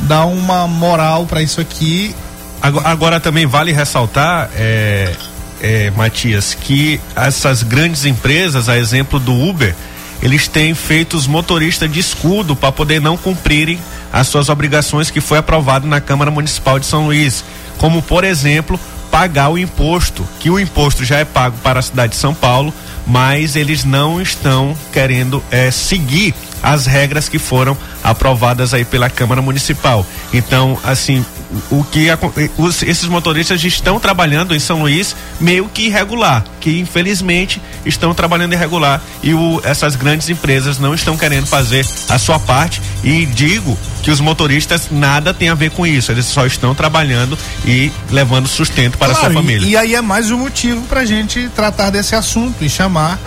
[0.00, 2.14] dar uma moral para isso aqui.
[2.60, 5.14] Agora, agora também vale ressaltar, é,
[5.60, 9.74] é, Matias, que essas grandes empresas, a exemplo do Uber,
[10.22, 13.78] eles têm feito os motoristas de escudo para poder não cumprirem
[14.12, 17.44] as suas obrigações que foi aprovado na Câmara Municipal de São Luís,
[17.78, 18.78] como por exemplo
[19.10, 22.72] pagar o imposto, que o imposto já é pago para a cidade de São Paulo,
[23.06, 29.42] mas eles não estão querendo é, seguir as regras que foram aprovadas aí pela Câmara
[29.42, 30.06] Municipal.
[30.32, 31.24] Então, assim,
[31.70, 36.78] o, que acon- os, esses motoristas estão trabalhando em São Luís meio que irregular, que
[36.78, 42.38] infelizmente estão trabalhando irregular e o, essas grandes empresas não estão querendo fazer a sua
[42.38, 46.74] parte e digo que os motoristas nada tem a ver com isso, eles só estão
[46.74, 49.68] trabalhando e levando sustento para a Claro, sua e- família.
[49.68, 53.18] E, aí é mais um motivo para gente tratar desse assunto e chamar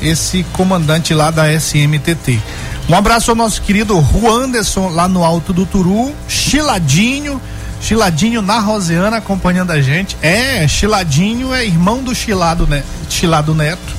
[0.00, 2.40] esse comandante lá da SMTT.
[2.88, 7.40] Um abraço ao nosso querido Juanderson lá no Alto do Turu, Chiladinho,
[7.80, 10.16] Chiladinho na Roseana acompanhando a gente.
[10.22, 12.84] É, Chiladinho é irmão do Chilado, né?
[13.10, 13.92] Chilado Neto,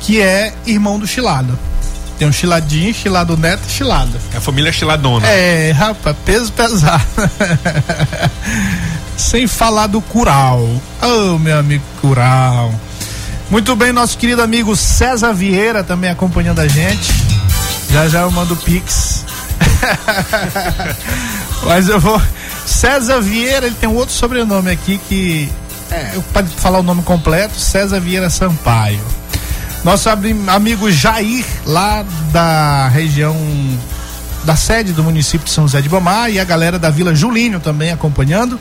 [0.00, 1.58] que é irmão do Chilado.
[2.18, 4.20] Tem um Chiladinho, Chilado Neto e Chilada.
[4.34, 5.26] É a família Chiladona.
[5.26, 7.02] É, rapaz, peso pesado.
[9.16, 10.68] Sem falar do Cural.
[11.02, 12.72] Ô, meu amigo Cural.
[13.50, 17.12] Muito bem, nosso querido amigo César Vieira também acompanhando a gente.
[17.94, 19.24] Já já eu mando Pix.
[21.64, 22.20] Mas eu vou.
[22.66, 25.48] César Vieira, ele tem um outro sobrenome aqui que.
[25.92, 28.98] É, eu pode falar o nome completo: César Vieira Sampaio.
[29.84, 33.36] Nosso amigo Jair, lá da região
[34.42, 37.60] da sede do município de São José de Bamar e a galera da Vila Julinho
[37.60, 38.58] também acompanhando.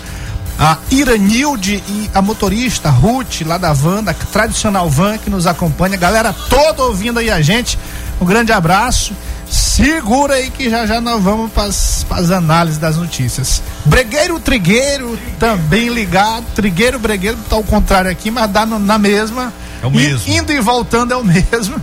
[0.60, 5.98] A Iranilde e a motorista Ruth, lá da van, da tradicional van que nos acompanha.
[5.98, 7.80] Galera toda ouvindo aí a gente.
[8.22, 9.14] Um grande abraço.
[9.50, 13.62] Segura aí que já já nós vamos para as análises das notícias.
[13.86, 16.44] Bregueiro Trigueiro também ligado.
[16.56, 19.54] Trigueiro Bregueiro tá ao contrário aqui, mas dá no- na mesma.
[19.82, 20.34] É o mesmo.
[20.34, 21.76] Indo e voltando é o mesmo.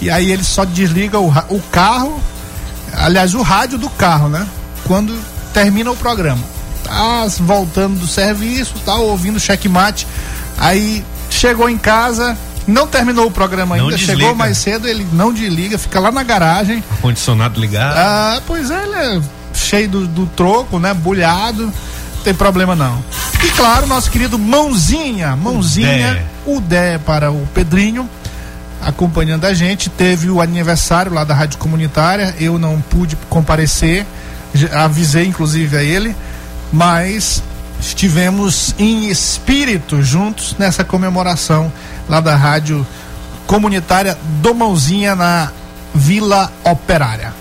[0.00, 2.20] E aí ele só desliga o, o carro
[2.96, 4.46] aliás, o rádio do carro, né?
[4.86, 5.16] Quando
[5.52, 6.42] termina o programa.
[6.84, 10.06] Tá voltando do serviço, tá ouvindo checkmate.
[10.58, 14.18] Aí chegou em casa, não terminou o programa Não ainda, desliga.
[14.20, 16.82] chegou mais cedo, ele não desliga, fica lá na garagem.
[17.00, 17.96] Condicionado ligado.
[17.96, 19.20] Ah, pois é, ele é
[19.54, 20.92] cheio do, do troco, né?
[20.94, 21.64] Bulhado.
[21.66, 23.04] Não tem problema não.
[23.44, 28.08] E claro, nosso querido Mãozinha, Mãozinha, o Dé para o Pedrinho,
[28.80, 29.90] acompanhando a gente.
[29.90, 34.06] Teve o aniversário lá da Rádio Comunitária, eu não pude comparecer,
[34.72, 36.16] avisei inclusive a ele,
[36.72, 37.42] mas
[37.80, 41.72] estivemos em espírito juntos nessa comemoração
[42.08, 42.86] lá da Rádio
[43.46, 45.50] Comunitária do Mãozinha na
[45.94, 47.32] Vila Operária.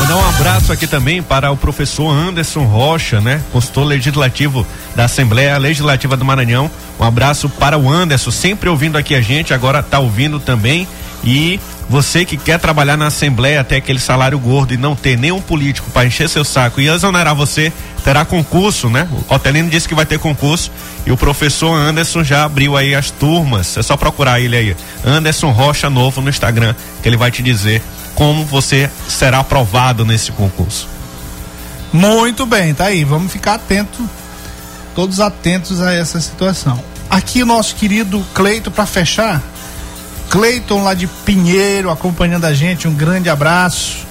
[0.00, 3.42] Mandar um abraço aqui também para o professor Anderson Rocha, né?
[3.52, 6.70] Consultor legislativo da Assembleia Legislativa do Maranhão.
[6.98, 10.86] Um abraço para o Anderson, sempre ouvindo aqui a gente, agora está ouvindo também.
[11.24, 15.40] E você que quer trabalhar na Assembleia até aquele salário gordo e não ter nenhum
[15.40, 17.72] político para encher seu saco e exonerar você,
[18.04, 19.08] terá concurso, né?
[19.10, 20.70] O Otelino disse que vai ter concurso
[21.06, 23.76] e o professor Anderson já abriu aí as turmas.
[23.76, 27.82] É só procurar ele aí, Anderson Rocha Novo no Instagram, que ele vai te dizer
[28.14, 30.88] como você será aprovado nesse concurso.
[31.92, 33.02] Muito bem, tá aí.
[33.04, 34.08] Vamos ficar atento,
[34.94, 36.82] todos atentos a essa situação.
[37.08, 39.42] Aqui nosso querido Cleito para fechar.
[40.30, 44.06] Cleiton lá de Pinheiro acompanhando a gente, um grande abraço.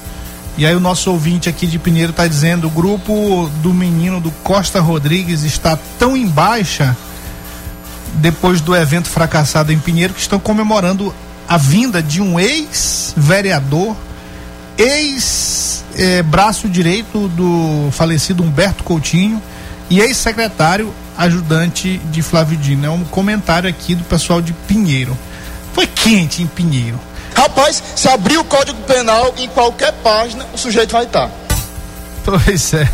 [0.57, 4.31] E aí o nosso ouvinte aqui de Pinheiro tá dizendo: o grupo do menino do
[4.43, 6.97] Costa Rodrigues está tão em baixa
[8.15, 11.13] depois do evento fracassado em Pinheiro que estão comemorando
[11.47, 13.95] a vinda de um ex-vereador
[14.77, 19.41] ex-braço direito do falecido Humberto Coutinho
[19.89, 22.85] e ex-secretário ajudante de Flávio Dino.
[22.85, 25.17] É um comentário aqui do pessoal de Pinheiro.
[25.77, 26.99] Foi quente em Pinheiro.
[27.35, 31.29] Rapaz, se abrir o Código Penal em qualquer página, o sujeito vai estar.
[32.25, 32.89] Pois é.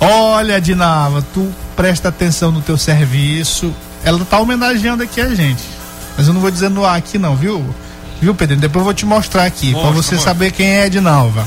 [0.00, 3.72] Olha, Dinava, tu presta atenção no teu serviço.
[4.02, 5.62] Ela tá homenageando aqui a gente.
[6.18, 7.64] Mas eu não vou dizer no ar aqui não, viu?
[8.20, 8.56] Viu, Pedro?
[8.56, 10.18] Depois eu vou te mostrar aqui, para você mostra.
[10.18, 11.46] saber quem é Dinalva.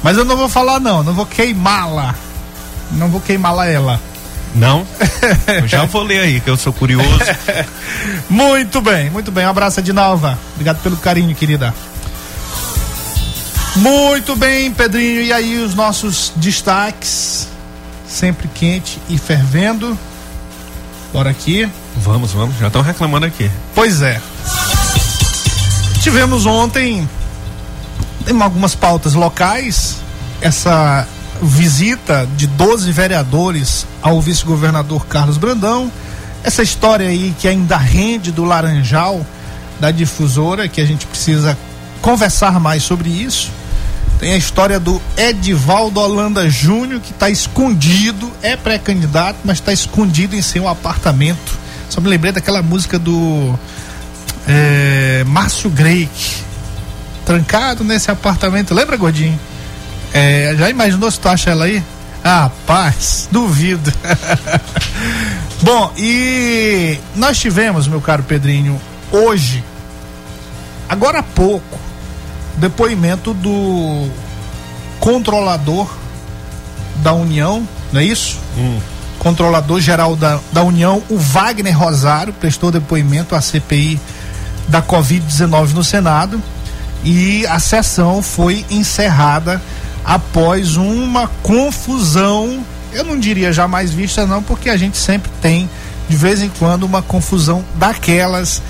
[0.00, 2.14] Mas eu não vou falar não, não vou queimá-la.
[2.92, 4.00] Não vou queimá-la ela.
[4.54, 4.86] Não?
[5.46, 7.08] Eu já vou ler aí, que eu sou curioso.
[8.28, 9.46] Muito bem, muito bem.
[9.46, 10.38] Um abraço, Dinalva.
[10.54, 11.74] Obrigado pelo carinho, querida.
[13.76, 15.22] Muito bem, Pedrinho.
[15.22, 17.48] E aí, os nossos destaques.
[18.06, 19.96] Sempre quente e fervendo.
[21.12, 21.68] Bora aqui.
[21.96, 23.50] Vamos, vamos, já estão reclamando aqui.
[23.74, 24.20] Pois é.
[26.00, 27.08] Tivemos ontem
[28.26, 29.96] em algumas pautas locais
[30.40, 31.06] essa
[31.42, 35.90] visita de 12 vereadores ao vice-governador Carlos Brandão.
[36.42, 39.24] Essa história aí que ainda rende do Laranjal
[39.80, 41.56] da difusora, que a gente precisa
[42.00, 43.50] conversar mais sobre isso.
[44.18, 50.34] Tem a história do Edivaldo Holanda Júnior, que está escondido, é pré-candidato, mas está escondido
[50.34, 51.56] em seu apartamento.
[51.88, 53.56] Só me lembrei daquela música do
[54.46, 56.42] é, Márcio Greik,
[57.24, 58.74] trancado nesse apartamento.
[58.74, 59.38] Lembra, Gordinho?
[60.12, 61.82] É, já imaginou se tu acha ela aí?
[62.24, 63.92] Ah, paz, duvido.
[65.62, 69.62] Bom, e nós tivemos, meu caro Pedrinho, hoje,
[70.88, 71.78] agora há pouco,
[72.56, 74.08] depoimento do
[75.00, 75.88] controlador
[76.96, 78.38] da União, não é isso?
[79.18, 84.00] Controlador geral da, da União, o Wagner Rosário, prestou depoimento à CPI
[84.68, 86.42] da Covid-19 no Senado
[87.04, 89.60] e a sessão foi encerrada
[90.04, 95.68] após uma confusão, eu não diria jamais vista não, porque a gente sempre tem
[96.08, 98.62] de vez em quando uma confusão daquelas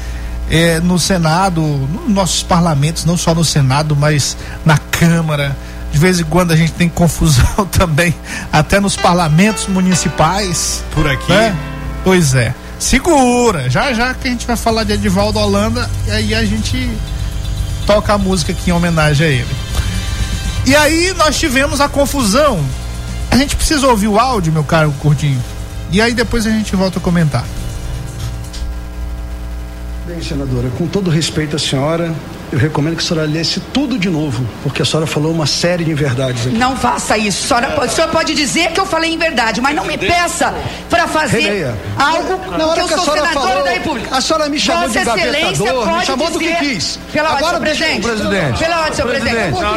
[0.51, 5.57] eh, no Senado, nos nossos parlamentos, não só no Senado, mas na Câmara.
[5.93, 8.15] De vez em quando a gente tem confusão também,
[8.53, 10.85] até nos parlamentos municipais.
[10.93, 11.31] Por aqui.
[11.33, 11.57] né?
[12.05, 12.55] Pois é.
[12.79, 16.89] Segura, já já que a gente vai falar de Edivaldo Holanda, e aí a gente
[17.87, 19.68] toca a música aqui em homenagem a ele.
[20.69, 22.63] E aí nós tivemos a confusão.
[23.31, 25.43] A gente precisa ouvir o áudio, meu caro Curtinho.
[25.91, 27.43] E aí depois a gente volta a comentar.
[30.07, 32.15] Bem, senadora, com todo respeito à senhora,
[32.53, 35.85] eu recomendo que a senhora lesse tudo de novo, porque a senhora falou uma série
[35.85, 36.57] de inverdades aqui.
[36.57, 37.45] Não faça isso.
[37.45, 39.99] A senhora pode, o senhor pode dizer que eu falei em verdade, mas não me
[39.99, 40.55] peça
[40.89, 41.75] para fazer Releia.
[41.99, 44.17] algo Na hora que eu que a sou senhora senadora falou, da República.
[44.17, 46.99] a senhora me chamou Vossa de gavetador, me pode chamou do que quis.
[47.13, 48.03] Pela ordem, Agora, senhor presidente.
[48.09, 48.59] presidente.
[48.59, 49.35] Pela ordem, senhor presidente.
[49.37, 49.59] Presidente.
[49.59, 49.75] O, Não,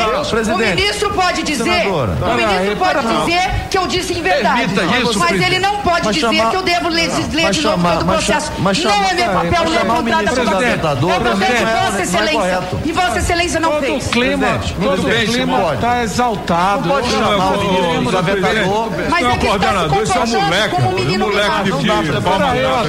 [0.57, 2.11] não, ministro pode dizer, Senadora.
[2.11, 5.43] o ministro pode dizer que eu disse em verdade, isso, mas presidente.
[5.55, 8.05] ele não pode Mas dizer chamar- que eu devo ler, ler de novo todo o
[8.05, 8.51] processo.
[8.59, 11.61] mas não é meu papel mas ler chamar o contrato É o papel de presidente,
[11.61, 12.60] Vossa não é Excelência.
[12.85, 14.07] E Vossa Excelência não fez.
[14.07, 16.87] clima, todo o clima está exaltado.
[16.87, 18.89] Não pode chamar o ministro de gavetador.
[19.09, 21.81] Mas é que ele está se comportando como um menino mimado.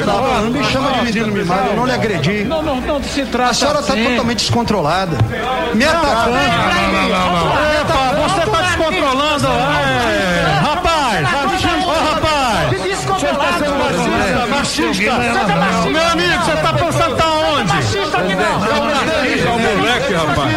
[0.07, 2.45] Não não me chama de menino mimado, eu não lhe agredi.
[2.45, 4.05] Não, não, não se trata A senhora está assim.
[4.05, 5.17] totalmente descontrolada.
[5.75, 6.37] Me atacando.
[7.81, 9.49] Epa, você está descontrolando.
[9.49, 10.61] É.
[10.63, 12.43] Rapaz, ô rapaz.
[13.71, 15.19] Machista, machista.
[15.91, 17.73] Meu amigo, você está pensando tá onde?
[17.73, 20.53] Presidente, É o moleque, rapaz.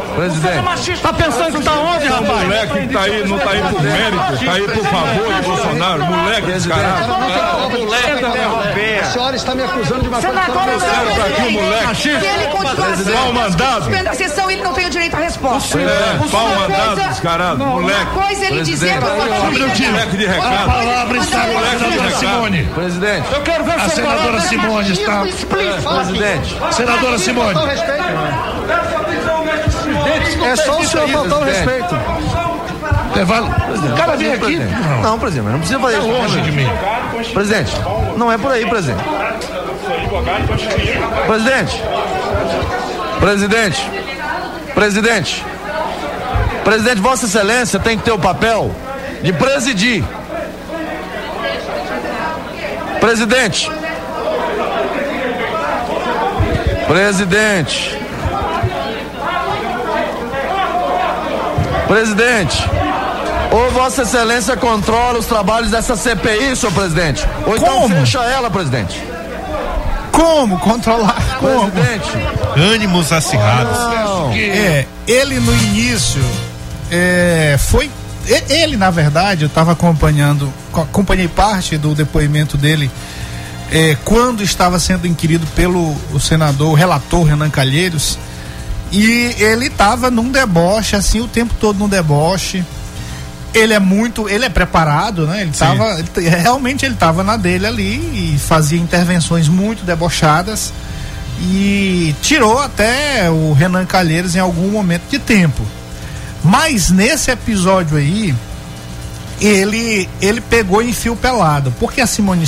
[0.00, 2.42] Presidente, Tá pensando que tá onde, rapaz?
[2.42, 6.52] moleque que tá aí, não tá aí por mérito, tá aí por favor Bolsonaro, moleque
[6.52, 7.12] descarado.
[9.02, 11.94] A senhora está me acusando de uma coisa que eu não sou pra aqui moleque.
[11.96, 13.84] Se ele continuar sendo, Pau mandado.
[13.84, 15.78] suspenda a sessão, ele não tem o direito à resposta.
[15.78, 18.06] É, pau Uma mandado, descarado, Uma moleque.
[18.06, 20.72] coisa ele dizer vou Moleque de recado.
[21.10, 22.74] Ele mandar eu- Moleque de recado.
[22.74, 25.20] presidente, Eu quero ver A senadora Simone está.
[25.20, 26.56] presidente.
[26.72, 27.54] Senadora Simone.
[30.46, 31.68] É só o senhor faltar o presidente.
[31.70, 31.94] respeito.
[33.18, 34.58] É, vai- O cara vem aqui.
[35.02, 36.06] Não, presidente, mas não precisa fazer isso.
[36.08, 36.68] longe de mim.
[37.34, 37.72] Presidente,
[38.16, 39.02] não é por aí, presidente.
[41.26, 41.82] Presidente.
[43.20, 43.90] Presidente.
[44.74, 45.44] Presidente.
[46.64, 48.70] Presidente, Vossa Excelência tem que ter o papel
[49.22, 50.04] de presidir.
[53.00, 53.70] Presidente.
[56.86, 58.01] Presidente.
[61.92, 62.56] Presidente.
[63.50, 67.22] Ou Vossa Excelência controla os trabalhos dessa CPI, senhor presidente.
[67.46, 67.94] Ou então Como?
[67.94, 68.98] fecha ela, presidente.
[70.10, 71.36] Como controlar?
[71.38, 71.70] Como?
[72.56, 73.76] Ânimos acirrados.
[74.34, 76.22] É, ele no início
[76.90, 77.90] é, foi.
[78.48, 82.90] Ele, na verdade, eu estava acompanhando, co- acompanhei parte do depoimento dele
[83.70, 88.16] é, quando estava sendo inquirido pelo o senador, o relator Renan Calheiros,
[88.92, 92.62] e ele estava num deboche, assim, o tempo todo num deboche.
[93.54, 95.42] Ele é muito, ele é preparado, né?
[95.42, 100.72] Ele tava, ele realmente ele estava na dele ali e fazia intervenções muito debochadas
[101.40, 105.66] e tirou até o Renan Calheiros em algum momento de tempo.
[106.44, 108.34] Mas nesse episódio aí,
[109.40, 112.46] ele ele pegou em fio pelado, porque a Simone,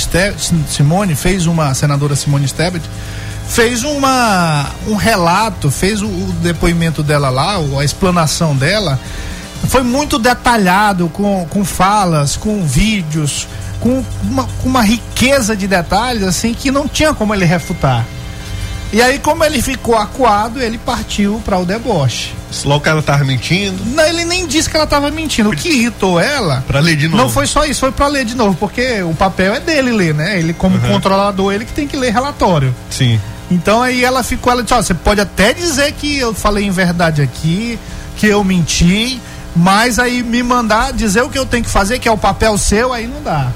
[0.69, 2.83] Simone fez uma, a senadora Simone Tebet,
[3.47, 8.99] fez uma, um relato, fez o, o depoimento dela lá, a explanação dela,
[9.67, 13.47] foi muito detalhado, com, com falas, com vídeos,
[13.79, 18.05] com uma, com uma riqueza de detalhes, assim, que não tinha como ele refutar.
[18.93, 22.33] E aí, como ele ficou acuado, ele partiu para o deboche.
[22.63, 23.83] Logo que ela tava mentindo.
[23.87, 25.49] Não, ele nem disse que ela estava mentindo.
[25.49, 26.63] O que irritou ela.
[26.67, 27.21] Pra ler de novo.
[27.23, 30.13] Não foi só isso, foi para ler de novo, porque o papel é dele ler,
[30.13, 30.37] né?
[30.39, 30.87] Ele, como Uhum.
[30.93, 32.73] controlador, ele que tem que ler relatório.
[32.89, 33.19] Sim.
[33.51, 36.71] Então aí ela ficou, ela disse, ó, você pode até dizer que eu falei em
[36.71, 37.77] verdade aqui,
[38.17, 39.21] que eu menti,
[39.55, 42.57] mas aí me mandar dizer o que eu tenho que fazer, que é o papel
[42.57, 43.51] seu, aí não dá.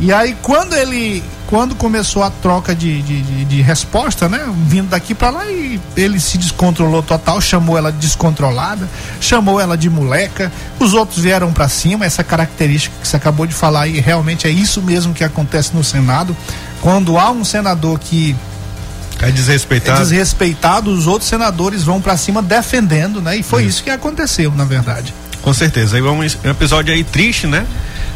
[0.00, 4.88] E aí quando ele, quando começou a troca de, de, de- de resposta, né, vindo
[4.88, 8.88] daqui pra lá e ele se descontrolou total, chamou ela de descontrolada,
[9.20, 10.50] chamou ela de moleca,
[10.80, 14.50] os outros vieram pra cima, essa característica que você acabou de falar aí, realmente é
[14.50, 16.34] isso mesmo que acontece no Senado,
[16.80, 18.34] quando há um senador que
[19.28, 19.98] É desrespeitado.
[19.98, 23.36] é desrespeitado, os outros senadores vão pra cima defendendo, né?
[23.36, 25.14] E foi isso que aconteceu, na verdade.
[25.42, 25.98] Com certeza.
[25.98, 27.66] É um, um episódio aí triste, né?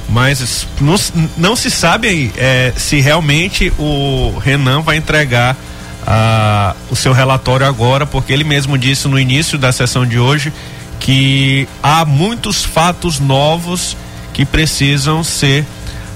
[0.09, 0.96] Mas não,
[1.36, 5.54] não se sabe aí é, se realmente o Renan vai entregar
[6.06, 10.50] ah, o seu relatório agora, porque ele mesmo disse no início da sessão de hoje
[10.98, 13.94] que há muitos fatos novos
[14.32, 15.66] que precisam ser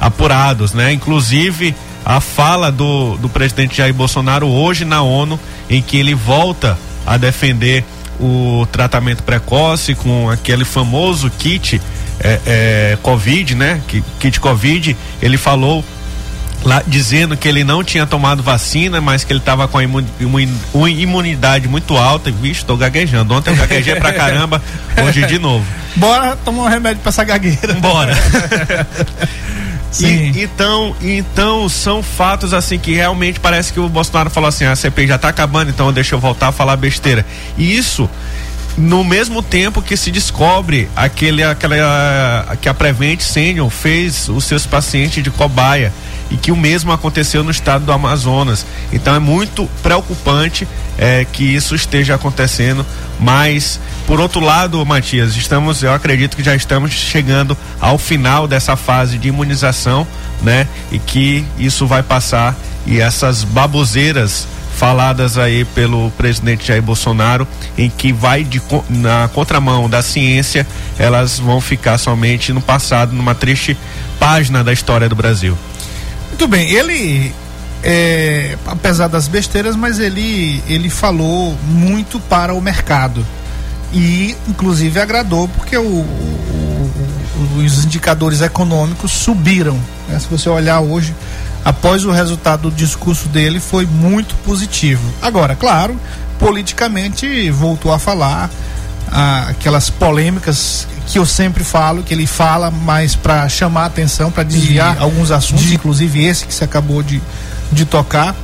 [0.00, 0.92] apurados, né?
[0.92, 1.74] Inclusive
[2.04, 5.38] a fala do, do presidente Jair Bolsonaro hoje na ONU,
[5.70, 7.84] em que ele volta a defender
[8.20, 11.80] o tratamento precoce com aquele famoso kit
[12.20, 13.80] é, é, Covid, né?
[14.20, 15.84] Kit Covid, ele falou
[16.64, 21.68] lá dizendo que ele não tinha tomado vacina, mas que ele estava com a imunidade
[21.68, 22.30] muito alta.
[22.30, 23.34] Vixe, tô gaguejando.
[23.34, 24.62] Ontem eu gaguejei pra caramba,
[25.04, 25.66] hoje de novo.
[25.96, 27.74] Bora tomar um remédio pra essa gagueira.
[27.74, 28.14] Bora.
[29.92, 30.32] Sim.
[30.34, 34.72] E- então, então são fatos assim que realmente parece que o Bolsonaro falou assim: "Ah,
[34.72, 37.24] a CPI já tá acabando, então deixa eu voltar a falar besteira.
[37.56, 38.08] E isso
[38.76, 44.64] no mesmo tempo que se descobre aquele aquela que a Prevent Senior fez os seus
[44.66, 45.92] pacientes de cobaia
[46.32, 48.64] e que o mesmo aconteceu no estado do Amazonas.
[48.90, 50.66] Então é muito preocupante
[50.96, 52.86] é, que isso esteja acontecendo,
[53.20, 58.76] mas por outro lado, Matias, estamos, eu acredito que já estamos chegando ao final dessa
[58.76, 60.06] fase de imunização,
[60.40, 60.66] né?
[60.90, 62.56] E que isso vai passar
[62.86, 69.88] e essas baboseiras faladas aí pelo presidente Jair Bolsonaro, em que vai de, na contramão
[69.88, 70.66] da ciência,
[70.98, 73.76] elas vão ficar somente no passado, numa triste
[74.18, 75.56] página da história do Brasil.
[76.32, 77.32] Muito bem, ele
[77.84, 83.24] é, apesar das besteiras, mas ele ele falou muito para o mercado
[83.92, 86.90] e inclusive agradou porque o- o-
[87.58, 89.78] o- os indicadores econômicos subiram.
[90.08, 90.18] né?
[90.18, 91.14] Se você olhar hoje,
[91.64, 95.02] após o resultado do discurso dele, foi muito positivo.
[95.20, 95.98] Agora, claro,
[96.38, 98.50] politicamente voltou a falar
[99.14, 104.30] ah, aquelas polêmicas que eu sempre falo, que ele fala mais para chamar a atenção,
[104.30, 107.20] para desviar alguns assuntos, inclusive esse que você acabou de,
[107.70, 108.34] de tocar.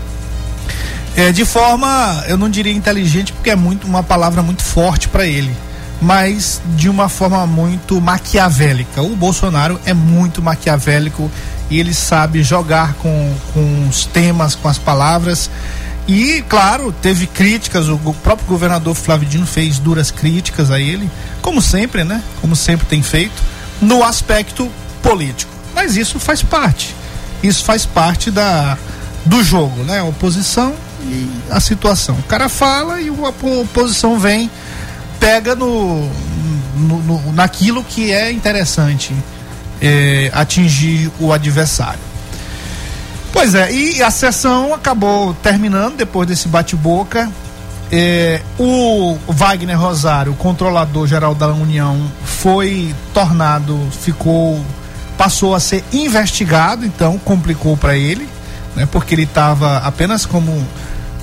[1.16, 5.26] É, de forma, eu não diria inteligente, porque é muito uma palavra muito forte para
[5.26, 5.52] ele,
[6.00, 9.02] mas de uma forma muito maquiavélica.
[9.02, 11.30] O Bolsonaro é muito maquiavélico
[11.70, 15.50] e ele sabe jogar com, com os temas, com as palavras.
[16.08, 21.08] E, claro, teve críticas, o próprio governador Flávio Dino fez duras críticas a ele,
[21.42, 22.22] como sempre, né?
[22.40, 23.42] Como sempre tem feito,
[23.82, 24.70] no aspecto
[25.02, 25.52] político.
[25.74, 26.94] Mas isso faz parte.
[27.42, 28.78] Isso faz parte da,
[29.26, 29.98] do jogo, né?
[30.00, 32.14] A oposição e a situação.
[32.16, 33.12] O cara fala e a
[33.60, 34.50] oposição vem,
[35.20, 36.08] pega no,
[36.74, 39.14] no- no- naquilo que é interessante
[39.82, 42.00] eh, atingir o adversário.
[43.38, 47.30] Pois é, e a sessão acabou terminando depois desse bate-boca.
[47.92, 54.60] É, o Wagner Rosário, controlador geral da União, foi tornado, ficou,
[55.16, 58.28] passou a ser investigado, então complicou para ele.
[58.74, 58.88] né?
[58.90, 60.66] Porque ele estava apenas como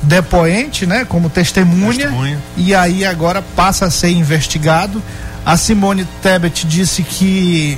[0.02, 1.04] depoente, né?
[1.04, 2.40] Como testemunha, Testemunha.
[2.56, 5.04] e aí agora passa a ser investigado.
[5.46, 7.78] A Simone Tebet disse que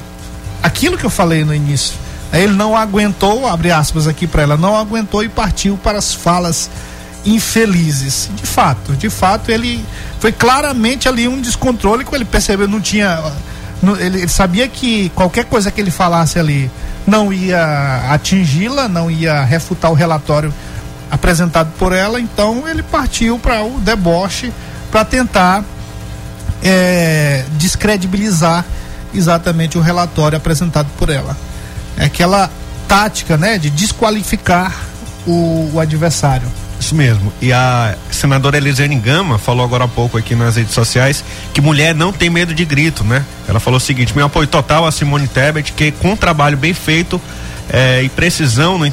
[0.62, 1.96] aquilo que eu falei no início,
[2.34, 6.70] ele não aguentou, abre aspas aqui para ela, não aguentou e partiu para as falas
[7.26, 8.30] infelizes.
[8.36, 9.84] De fato, de fato, ele
[10.20, 13.22] foi claramente ali um descontrole que ele percebeu, não tinha.
[13.82, 16.70] não- ele, ele sabia que qualquer coisa que ele falasse ali
[17.06, 20.54] não ia atingi-la, não ia refutar o relatório
[21.10, 24.52] apresentado por ela, então ele partiu para o deboche
[24.92, 25.64] para tentar
[26.64, 28.66] é, descredibilizar
[29.14, 31.36] exatamente o relatório apresentado por ela.
[31.98, 32.50] É aquela
[32.88, 34.74] tática, né, de desqualificar
[35.26, 36.48] o, o adversário.
[36.80, 37.34] Isso mesmo.
[37.42, 41.24] E a senadora Elisiane Gama falou agora há pouco aqui nas redes sociais
[41.54, 43.26] que mulher não tem medo de grito, né?
[43.48, 46.76] Ela falou o seguinte: meu apoio total a Simone Tebet, que com um trabalho bem
[46.76, 47.20] feito
[47.70, 48.86] eh, e precisão no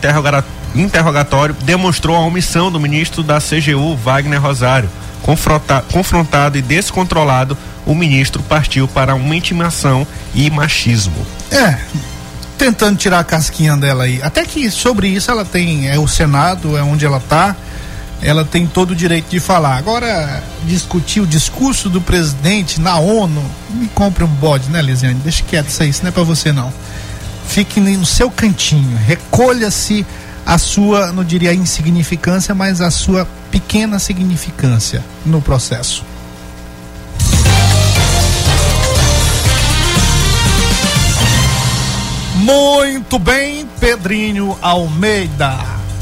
[0.75, 4.89] interrogatório demonstrou a omissão do ministro da CGU, Wagner Rosário.
[5.23, 11.15] Confronta- confrontado e descontrolado, o ministro partiu para uma intimação e machismo.
[11.51, 11.79] É,
[12.57, 14.21] tentando tirar a casquinha dela aí.
[14.23, 17.57] Até que sobre isso ela tem, é o Senado, é onde ela tá,
[18.23, 19.77] ela tem todo o direito de falar.
[19.77, 25.21] Agora, discutir o discurso do presidente na ONU, me compre um bode, né, Lisiane?
[25.23, 26.73] Deixa quieto isso aí, isso não é pra você não.
[27.47, 30.07] Fique no seu cantinho, recolha-se
[30.47, 36.05] a sua, não diria insignificância, mas a sua pequena significância no processo.
[42.45, 45.57] Muito bem, Pedrinho Almeida.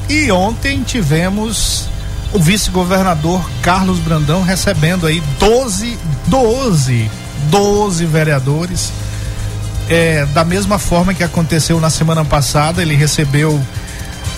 [0.09, 1.85] E ontem tivemos
[2.33, 7.09] o vice-governador Carlos Brandão recebendo aí 12, 12,
[7.49, 8.93] 12 vereadores.
[9.89, 13.63] É, da mesma forma que aconteceu na semana passada, ele recebeu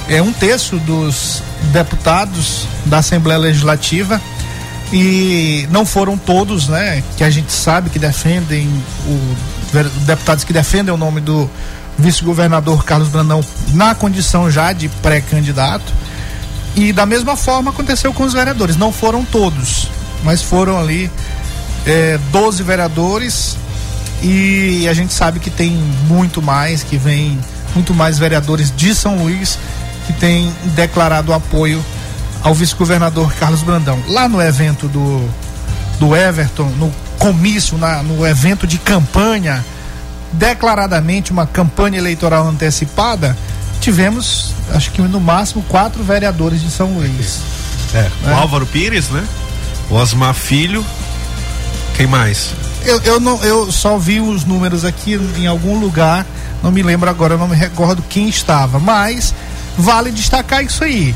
[0.06, 1.42] é, um terço dos
[1.72, 4.20] deputados da Assembleia Legislativa
[4.92, 8.68] e não foram todos, né, que a gente sabe que defendem
[9.06, 9.64] o
[10.04, 11.50] deputados que defendem o nome do
[11.98, 15.92] vice-governador Carlos Brandão na condição já de pré-candidato.
[16.76, 19.88] E da mesma forma aconteceu com os vereadores, não foram todos,
[20.24, 21.08] mas foram ali
[21.86, 23.56] é, 12 vereadores
[24.22, 25.70] e a gente sabe que tem
[26.08, 27.38] muito mais, que vem
[27.74, 29.58] muito mais vereadores de São Luís
[30.06, 31.84] que têm declarado apoio
[32.42, 33.98] ao vice-governador Carlos Brandão.
[34.08, 35.28] Lá no evento do,
[35.98, 39.64] do Everton, no comício, na, no evento de campanha,
[40.38, 43.36] declaradamente uma campanha eleitoral antecipada,
[43.80, 47.40] tivemos, acho que no máximo, quatro vereadores de São Luís.
[47.94, 49.24] É, o Álvaro Pires, né?
[49.90, 50.84] O Osmar Filho.
[51.96, 52.50] Quem mais?
[52.84, 56.26] Eu, eu, não, eu só vi os números aqui em algum lugar,
[56.62, 59.34] não me lembro agora, não me recordo quem estava, mas
[59.78, 61.14] vale destacar isso aí.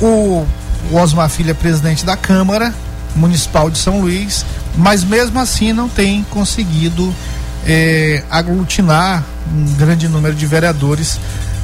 [0.00, 0.46] O,
[0.90, 2.72] o Osmar Filho é presidente da Câmara
[3.14, 4.46] Municipal de São Luís,
[4.76, 7.14] mas mesmo assim não tem conseguido
[7.66, 11.18] eh, aglutinar um grande número de vereadores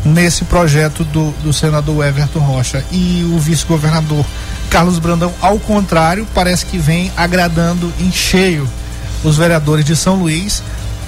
[0.05, 2.85] nesse projeto do, do senador Everton Rocha.
[2.93, 4.25] E o vice-governador
[4.71, 8.69] Carlos Brandão, ao contrário, parece que vem agradando em cheio
[9.25, 10.63] os vereadores de São Luís.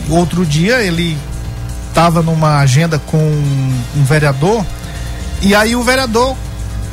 [0.08, 1.16] Outro dia ele
[1.88, 4.64] estava numa agenda com um vereador
[5.42, 6.36] e aí o vereador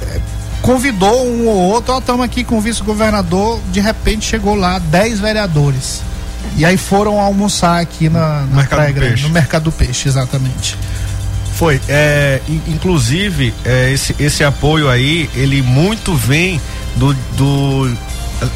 [0.02, 0.20] eh,
[0.62, 5.20] convidou um ou outro, ó, estamos aqui com o vice-governador, de repente chegou lá 10
[5.20, 6.02] vereadores.
[6.58, 10.78] E aí foram almoçar aqui na, na Mercado Praia Grande, no Mercado do Peixe, exatamente.
[11.56, 11.80] Foi.
[11.88, 16.60] É, in- inclusive, é, esse, esse apoio aí, ele muito vem
[16.96, 17.92] do, do.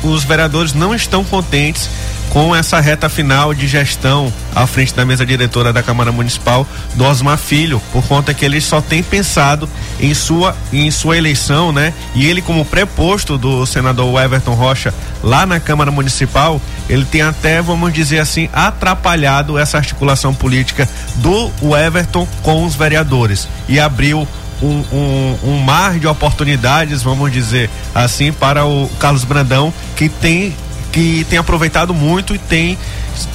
[0.03, 1.89] Os vereadores não estão contentes
[2.29, 7.03] com essa reta final de gestão à frente da mesa diretora da Câmara Municipal do
[7.03, 9.67] Osmar Filho, por conta que ele só tem pensado
[9.99, 11.93] em sua, em sua eleição, né?
[12.13, 17.61] E ele, como preposto do senador Everton Rocha lá na Câmara Municipal, ele tem até,
[17.61, 24.27] vamos dizer assim, atrapalhado essa articulação política do Everton com os vereadores e abriu
[24.61, 30.53] um, um, um mar de oportunidades, vamos dizer assim, para o Carlos Brandão, que tem
[30.91, 32.77] que tem aproveitado muito e tem,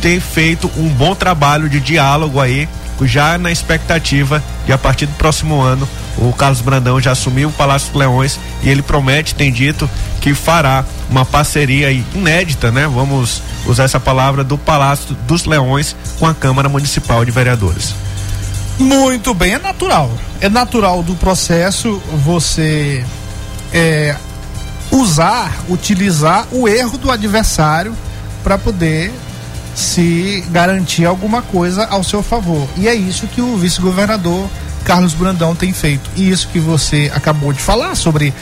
[0.00, 2.68] tem feito um bom trabalho de diálogo aí,
[3.02, 7.52] já na expectativa de a partir do próximo ano o Carlos Brandão já assumiu o
[7.52, 9.88] Palácio dos Leões e ele promete, tem dito,
[10.20, 12.86] que fará uma parceria inédita, né?
[12.86, 17.94] Vamos usar essa palavra do Palácio dos Leões com a Câmara Municipal de Vereadores.
[18.78, 20.10] Muito bem, é natural.
[20.40, 23.04] É natural do processo você
[23.72, 24.16] é,
[24.94, 27.94] usar, utilizar o erro do adversário
[28.42, 29.12] para poder
[29.74, 32.68] se garantir alguma coisa ao seu favor.
[32.76, 34.48] E é isso que o vice-governador
[34.84, 36.08] Carlos Brandão tem feito.
[36.14, 38.32] E isso que você acabou de falar sobre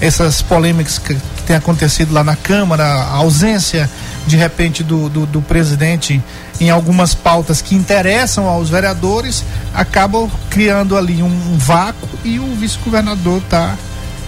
[0.00, 3.88] essas polêmicas que, que tem acontecido lá na Câmara, a ausência
[4.26, 6.22] de repente do, do, do presidente
[6.60, 12.54] em algumas pautas que interessam aos vereadores, acabam criando ali um, um vácuo e o
[12.54, 13.76] vice-governador está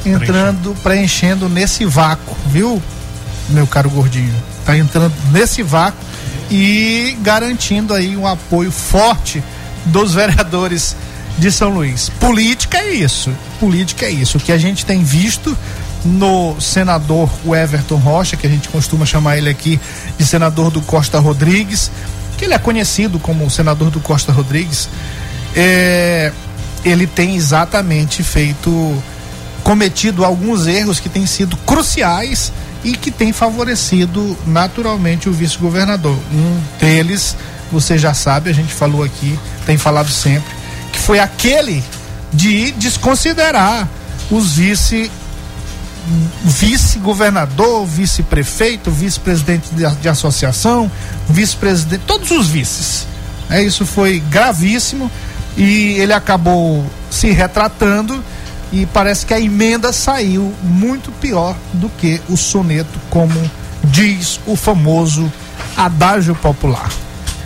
[0.05, 2.83] entrando, preenchendo nesse vácuo, viu,
[3.49, 4.35] meu caro gordinho?
[4.61, 5.99] Está entrando nesse vácuo
[6.51, 9.43] e garantindo aí um apoio forte
[9.87, 10.97] dos vereadores
[11.39, 12.11] de São Luís.
[12.21, 13.33] Política é isso.
[13.59, 14.39] Política é isso.
[14.39, 15.57] O que a gente tem visto
[16.05, 19.81] no senador Everton Rocha, que a gente costuma chamar ele aqui
[20.19, 21.91] de senador do Costa Rodrigues,
[22.37, 24.89] que ele é conhecido como senador do Costa Rodrigues,
[25.57, 26.31] é,
[26.85, 29.03] ele tem exatamente feito,
[29.65, 32.53] cometido alguns erros que têm sido cruciais
[32.85, 36.17] e que tem favorecido naturalmente o vice-governador.
[36.31, 37.35] Um deles,
[37.73, 40.53] você já sabe, a gente falou aqui, tem falado sempre,
[40.93, 41.83] que foi aquele
[42.33, 43.89] de desconsiderar
[44.31, 45.11] os vice
[46.45, 50.91] vice-governador, vice-prefeito, vice-presidente de, de, associação,
[51.31, 53.07] vice-presidente, todos os vices.
[53.49, 55.11] É, isso foi gravíssimo
[55.57, 58.23] e ele acabou se retratando
[58.75, 63.33] e parece que a emenda saiu muito pior do que o soneto, como
[63.85, 65.33] diz o famoso
[65.77, 66.91] adágio popular.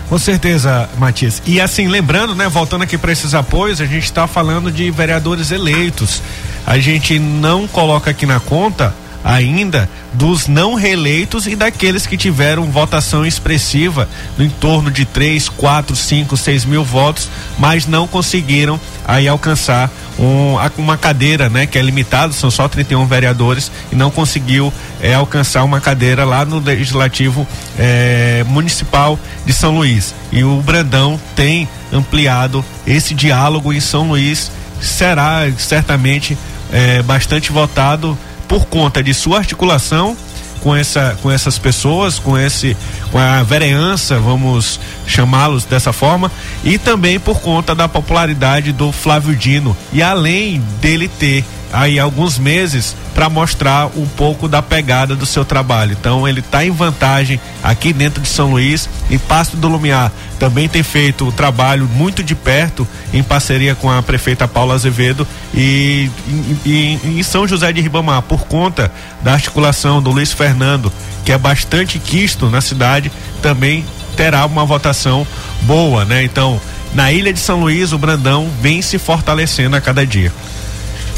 [0.08, 1.42] Com certeza, Matias.
[1.44, 5.50] E assim, lembrando, né, voltando aqui para esses apoios, a gente está falando de vereadores
[5.50, 6.22] eleitos.
[6.66, 8.94] A gente não coloca aqui na conta
[9.28, 14.08] ainda dos não reeleitos e daqueles que tiveram votação expressiva
[14.38, 20.56] no entorno de 3, 4, 5, 6 mil votos, mas não conseguiram aí alcançar um,
[20.78, 25.62] uma cadeira, né, que é limitado, são só 31 vereadores e não conseguiu é, alcançar
[25.62, 27.46] uma cadeira lá no legislativo
[27.78, 30.14] é, municipal de São Luís.
[30.32, 34.50] E o Brandão tem ampliado esse diálogo em São Luís,
[34.80, 36.36] será certamente
[36.72, 38.16] é, bastante votado
[38.48, 40.16] por conta de sua articulação
[40.60, 42.76] com essa com essas pessoas, com esse
[43.12, 46.32] com a vereança, vamos chamá-los dessa forma,
[46.64, 49.76] e também por conta da popularidade do Flávio Dino.
[49.92, 55.44] E além dele ter aí alguns meses para mostrar um pouco da pegada do seu
[55.44, 55.96] trabalho.
[55.98, 60.68] Então ele está em vantagem aqui dentro de São Luís e Pasto do Lumiar também
[60.68, 66.08] tem feito o trabalho muito de perto em parceria com a prefeita Paula Azevedo e
[66.64, 68.90] em São José de Ribamar por conta
[69.22, 70.92] da articulação do Luiz Fernando
[71.24, 73.10] que é bastante quisto na cidade
[73.42, 73.84] também
[74.16, 75.26] terá uma votação
[75.62, 76.22] boa, né?
[76.22, 76.60] Então
[76.94, 80.32] na Ilha de São Luís o Brandão vem se fortalecendo a cada dia.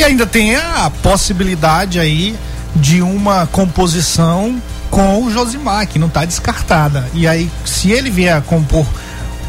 [0.01, 2.35] E ainda tem a possibilidade aí
[2.75, 4.57] de uma composição
[4.91, 7.07] com o Josimar, que não está descartada.
[7.13, 8.87] E aí, se ele vier a compor,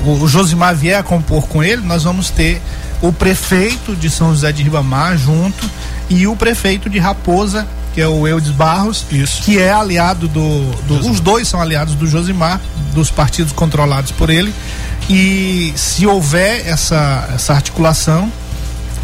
[0.06, 2.62] o Josimar vier a compor com ele, nós vamos ter
[3.02, 5.70] o prefeito de São José de Ribamar junto
[6.10, 9.44] e o prefeito de Raposa, que é o Eudes Barros, Isso.
[9.44, 12.60] que é aliado do, do os dois são aliados do Josimar,
[12.94, 14.54] dos partidos controlados por ele.
[15.10, 18.30] E se houver essa, essa articulação,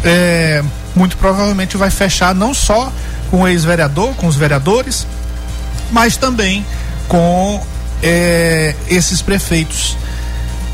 [0.04, 0.62] é,
[0.98, 2.92] muito provavelmente vai fechar não só
[3.30, 5.06] com o ex-vereador, com os vereadores,
[5.92, 6.66] mas também
[7.06, 7.64] com
[8.02, 9.96] é, esses prefeitos.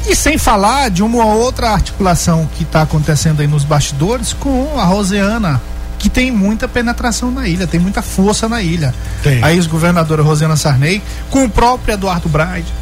[0.09, 4.85] E sem falar de uma outra articulação que está acontecendo aí nos bastidores com a
[4.85, 5.61] Roseana,
[5.99, 8.95] que tem muita penetração na ilha, tem muita força na ilha.
[9.23, 9.43] Tem.
[9.43, 12.73] A ex-governadora Rosiana Sarney, com o próprio Eduardo Braide.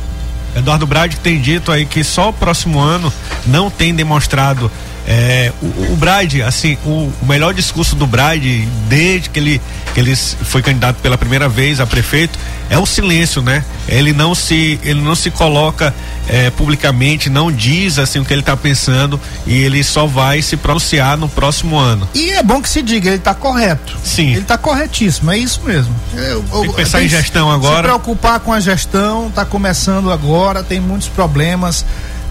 [0.55, 3.13] Eduardo Braide tem dito aí que só o próximo ano
[3.47, 4.71] não tem demonstrado
[5.07, 9.61] é, o, o Bride, assim, o, o, melhor discurso do Bride, desde que ele,
[9.93, 12.39] que ele foi candidato pela primeira vez a prefeito,
[12.71, 13.65] é o silêncio, né?
[13.89, 15.93] Ele não se, ele não se coloca
[16.29, 20.57] é, publicamente, não diz assim o que ele está pensando e ele só vai se
[20.57, 22.09] pronunciar no próximo ano.
[22.15, 23.97] E é bom que se diga, ele está correto.
[24.05, 24.31] Sim.
[24.31, 25.95] Ele está corretíssimo, é isso mesmo.
[26.15, 27.77] Eu, tem que pensar em gestão agora.
[27.77, 31.85] Se preocupar com a gestão, está começando agora, tem muitos problemas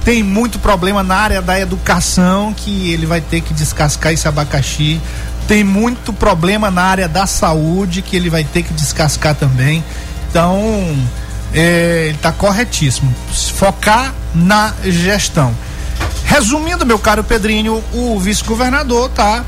[0.04, 5.00] tem muito problema na área da educação que ele vai ter que descascar esse abacaxi.
[5.48, 9.84] Tem muito problema na área da saúde que ele vai ter que descascar também.
[10.30, 10.96] Então,
[11.54, 13.14] é, ele está corretíssimo.
[13.56, 15.56] Focar na gestão.
[16.26, 19.44] Resumindo, meu caro Pedrinho, o vice-governador tá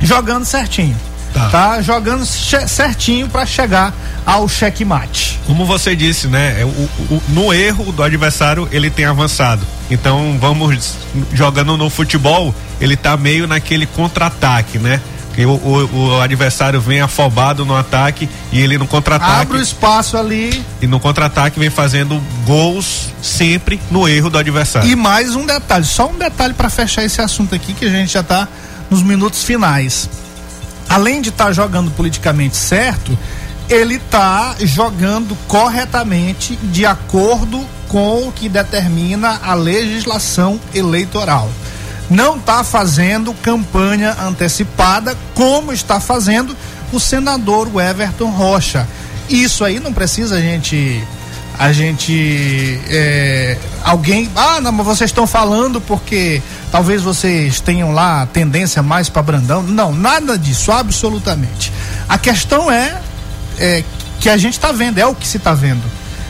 [0.00, 0.96] jogando certinho.
[1.34, 3.92] Tá, tá jogando certinho para chegar
[4.24, 5.38] ao checkmate.
[5.46, 6.60] Como você disse, né?
[6.60, 9.66] É, o, o, no erro do adversário ele tem avançado.
[9.90, 10.94] Então vamos
[11.32, 15.00] jogando no futebol, ele tá meio naquele contra-ataque, né?
[15.34, 19.42] que o, o- o adversário vem afobado no ataque e ele no contra-ataque.
[19.42, 20.64] Abre o espaço ali.
[20.80, 24.88] E no contra-ataque vem fazendo gols sempre no erro do adversário.
[24.88, 28.12] E mais um detalhe, só um detalhe para fechar esse assunto aqui que a gente
[28.12, 28.46] já tá
[28.88, 30.08] nos minutos finais.
[30.88, 33.16] Além de estar jogando politicamente certo,
[33.68, 41.50] ele tá jogando corretamente de acordo com o que determina a legislação eleitoral.
[42.10, 46.54] Não está fazendo campanha antecipada como está fazendo
[46.92, 48.86] o senador Everton Rocha.
[49.28, 51.02] Isso aí não precisa a gente
[51.58, 56.42] a gente é, alguém ah não mas vocês estão falando porque
[56.72, 59.62] talvez vocês tenham lá tendência mais para Brandão.
[59.62, 61.72] Não nada disso absolutamente.
[62.08, 63.00] A questão é,
[63.58, 63.84] é
[64.20, 65.82] que a gente está vendo é o que se está vendo.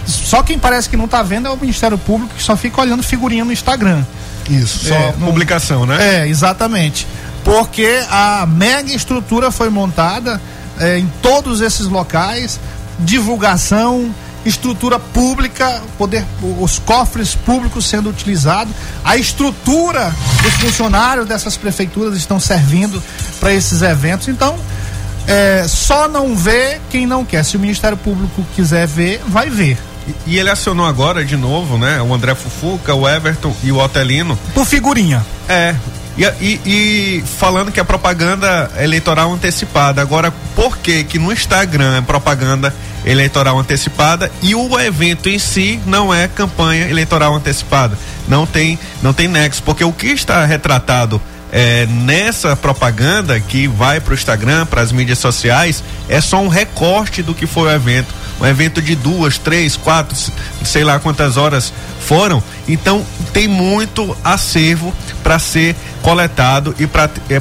[0.07, 3.03] Só quem parece que não está vendo é o Ministério Público que só fica olhando
[3.03, 4.05] figurinha no Instagram.
[4.51, 6.21] Isso só É, não- publicação né?
[6.25, 7.07] É, exatamente.
[7.43, 10.39] Porque a mega estrutura foi montada
[10.79, 12.59] é, em todos esses locais,
[12.99, 14.15] divulgação,
[14.45, 16.25] estrutura pública, poder,
[16.61, 18.73] os cofres públicos sendo utilizados,
[19.05, 23.03] a estrutura dos funcionários dessas prefeituras estão servindo
[23.41, 24.29] para esses eventos.
[24.29, 24.57] Então,
[25.27, 27.43] é, só não vê quem não quer.
[27.45, 29.79] Se o Ministério Público quiser ver, vai ver.
[30.27, 32.01] E ele acionou agora de novo, né?
[32.03, 34.39] O André Fufuca, o Everton e o Otelino.
[34.53, 35.25] Por figurinha.
[35.49, 35.75] É.
[36.17, 40.03] E, e- e falando que é propaganda eleitoral antecipada.
[40.03, 42.73] Agora, por que que no Instagram é propaganda
[43.05, 47.99] eleitoral antecipada e o evento em si não é campanha eleitoral antecipada?
[48.29, 51.21] Não tem, não tem nexo, porque o que está retratado
[51.57, 56.49] é, nessa propaganda que vai para o Instagram, para as mídias sociais, é só um
[56.49, 58.13] recorte do que foi o evento.
[58.41, 60.17] Um evento de duas, três, quatro,
[60.65, 62.43] sei lá quantas horas foram.
[62.67, 64.93] Então tem muito acervo
[65.23, 67.41] para ser coletado e para é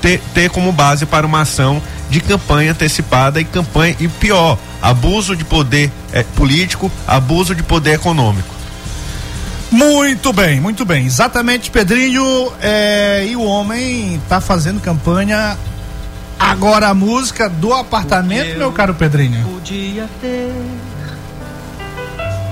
[0.00, 5.36] ter, ter como base para uma ação de campanha antecipada e campanha e pior, abuso
[5.36, 8.61] de poder eh, político, abuso de poder econômico.
[9.72, 11.06] Muito bem, muito bem.
[11.06, 12.52] Exatamente, Pedrinho.
[12.60, 15.56] é, e o homem tá fazendo campanha.
[16.38, 19.42] Agora a música do apartamento, meu caro Pedrinho.
[19.44, 20.52] Podia ter,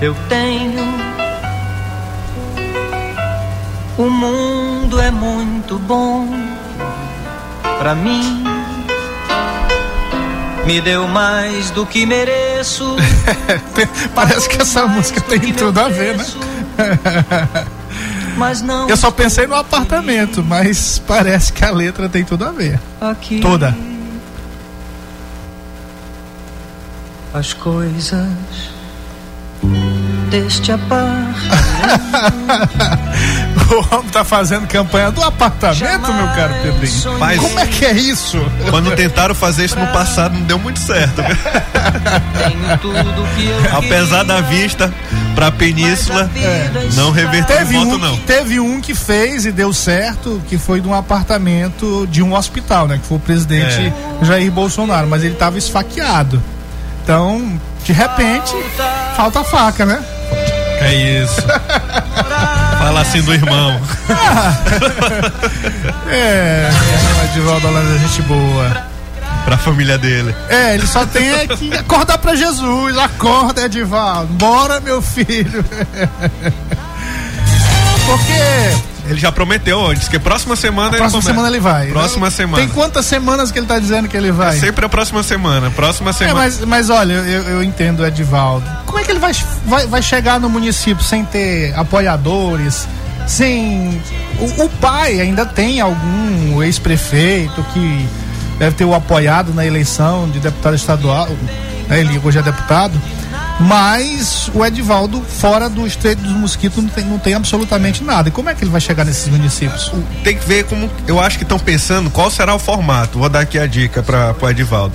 [0.01, 1.11] eu tenho.
[3.99, 6.27] O mundo é muito bom
[7.79, 8.60] pra mim.
[10.67, 12.97] Me deu mais do que mereço.
[14.15, 16.27] Parece que essa música tem tudo a ver, né?
[18.37, 18.89] Mas não.
[18.89, 22.81] Eu só pensei no apartamento, mas parece que a letra tem tudo a ver.
[23.01, 23.41] Aqui.
[23.41, 23.77] Toda.
[27.35, 28.71] As coisas
[30.31, 31.41] deste apartamento.
[33.71, 37.19] o homem tá fazendo campanha do apartamento, meu caro Pedrinho.
[37.19, 38.39] Mas- Como é que é isso?
[38.71, 41.23] Quando tentaram fazer isso no passado, não deu muito certo.
[41.23, 41.37] viu?
[41.37, 44.93] Tenho tudo que eu Apesar da vista
[45.35, 46.31] para a península,
[46.95, 48.17] não reverteu Teve o voto um, não.
[48.17, 52.35] que, teve um que fez e deu certo, que foi de um apartamento de um
[52.35, 52.99] hospital, né?
[52.99, 56.43] Que foi o presidente Jair Bolsonaro, mas ele tava esfaqueado.
[57.03, 58.55] Então, de repente,
[59.17, 60.01] falta faca, né?
[60.81, 61.43] É isso.
[62.79, 63.81] Fala assim do irmão.
[66.13, 66.69] É,
[67.21, 68.85] o Edivaldo Holanda é gente boa.
[69.45, 70.35] Pra família dele.
[70.49, 72.99] É, ele só tem é que acordar pra Jesus.
[72.99, 74.33] Acorda, Edivaldo.
[74.35, 75.65] Bora, meu filho.
[78.07, 78.75] Porque
[79.11, 81.29] Ele já prometeu, disse que próxima semana ele próxima começa.
[81.31, 81.87] semana ele vai.
[81.89, 82.69] Próxima Tem semana.
[82.73, 84.57] quantas semanas que ele tá dizendo que ele vai?
[84.57, 85.71] É sempre a próxima semana.
[85.71, 86.35] Próxima É, semana.
[86.39, 88.65] mas, mas olha, eu, eu entendo o Edivaldo.
[88.87, 89.33] Como é que ele vai,
[89.67, 92.87] vai, vai chegar no município sem ter apoiadores?
[93.27, 94.01] Sem.
[94.39, 98.09] O, o pai ainda tem algum ex-prefeito que
[98.59, 101.29] deve ter o apoiado na eleição de deputado estadual.
[101.89, 102.93] né, Ele hoje é deputado.
[103.61, 108.29] Mas o Edivaldo, fora do Estreito dos Mosquitos, não tem, não tem absolutamente nada.
[108.29, 109.93] E como é que ele vai chegar nesses municípios?
[110.25, 110.91] Tem que ver como.
[111.07, 113.19] Eu acho que estão pensando qual será o formato.
[113.19, 114.95] Vou dar aqui a dica para o Edivaldo.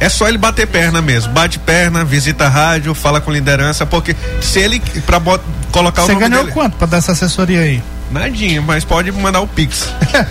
[0.00, 1.32] É só ele bater perna mesmo.
[1.32, 4.80] Bate perna, visita a rádio, fala com liderança, porque se ele.
[5.06, 6.54] Pra bot, colocar o Você nome ganhou dele.
[6.54, 7.82] quanto pra dar essa assessoria aí?
[8.10, 9.88] Nadinha, mas pode mandar o Pix.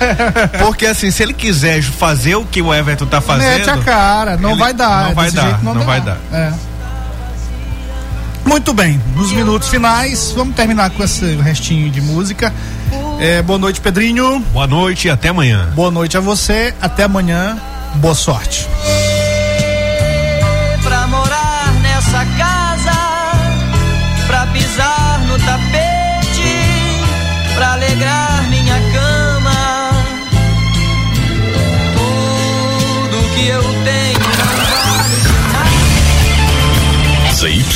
[0.59, 3.49] Porque assim, se ele quiser fazer o que o Everton tá fazendo.
[3.57, 5.07] Mete a cara, não vai dar.
[5.07, 5.79] Não vai desse dar, jeito não, dá.
[5.79, 6.17] vai dar.
[6.31, 6.53] É.
[8.45, 12.53] Muito bem, nos minutos finais, vamos terminar com esse restinho de música.
[13.19, 14.39] É, boa noite, Pedrinho.
[14.51, 15.69] Boa noite e até amanhã.
[15.75, 17.57] Boa noite a você, até amanhã.
[17.95, 18.67] Boa sorte.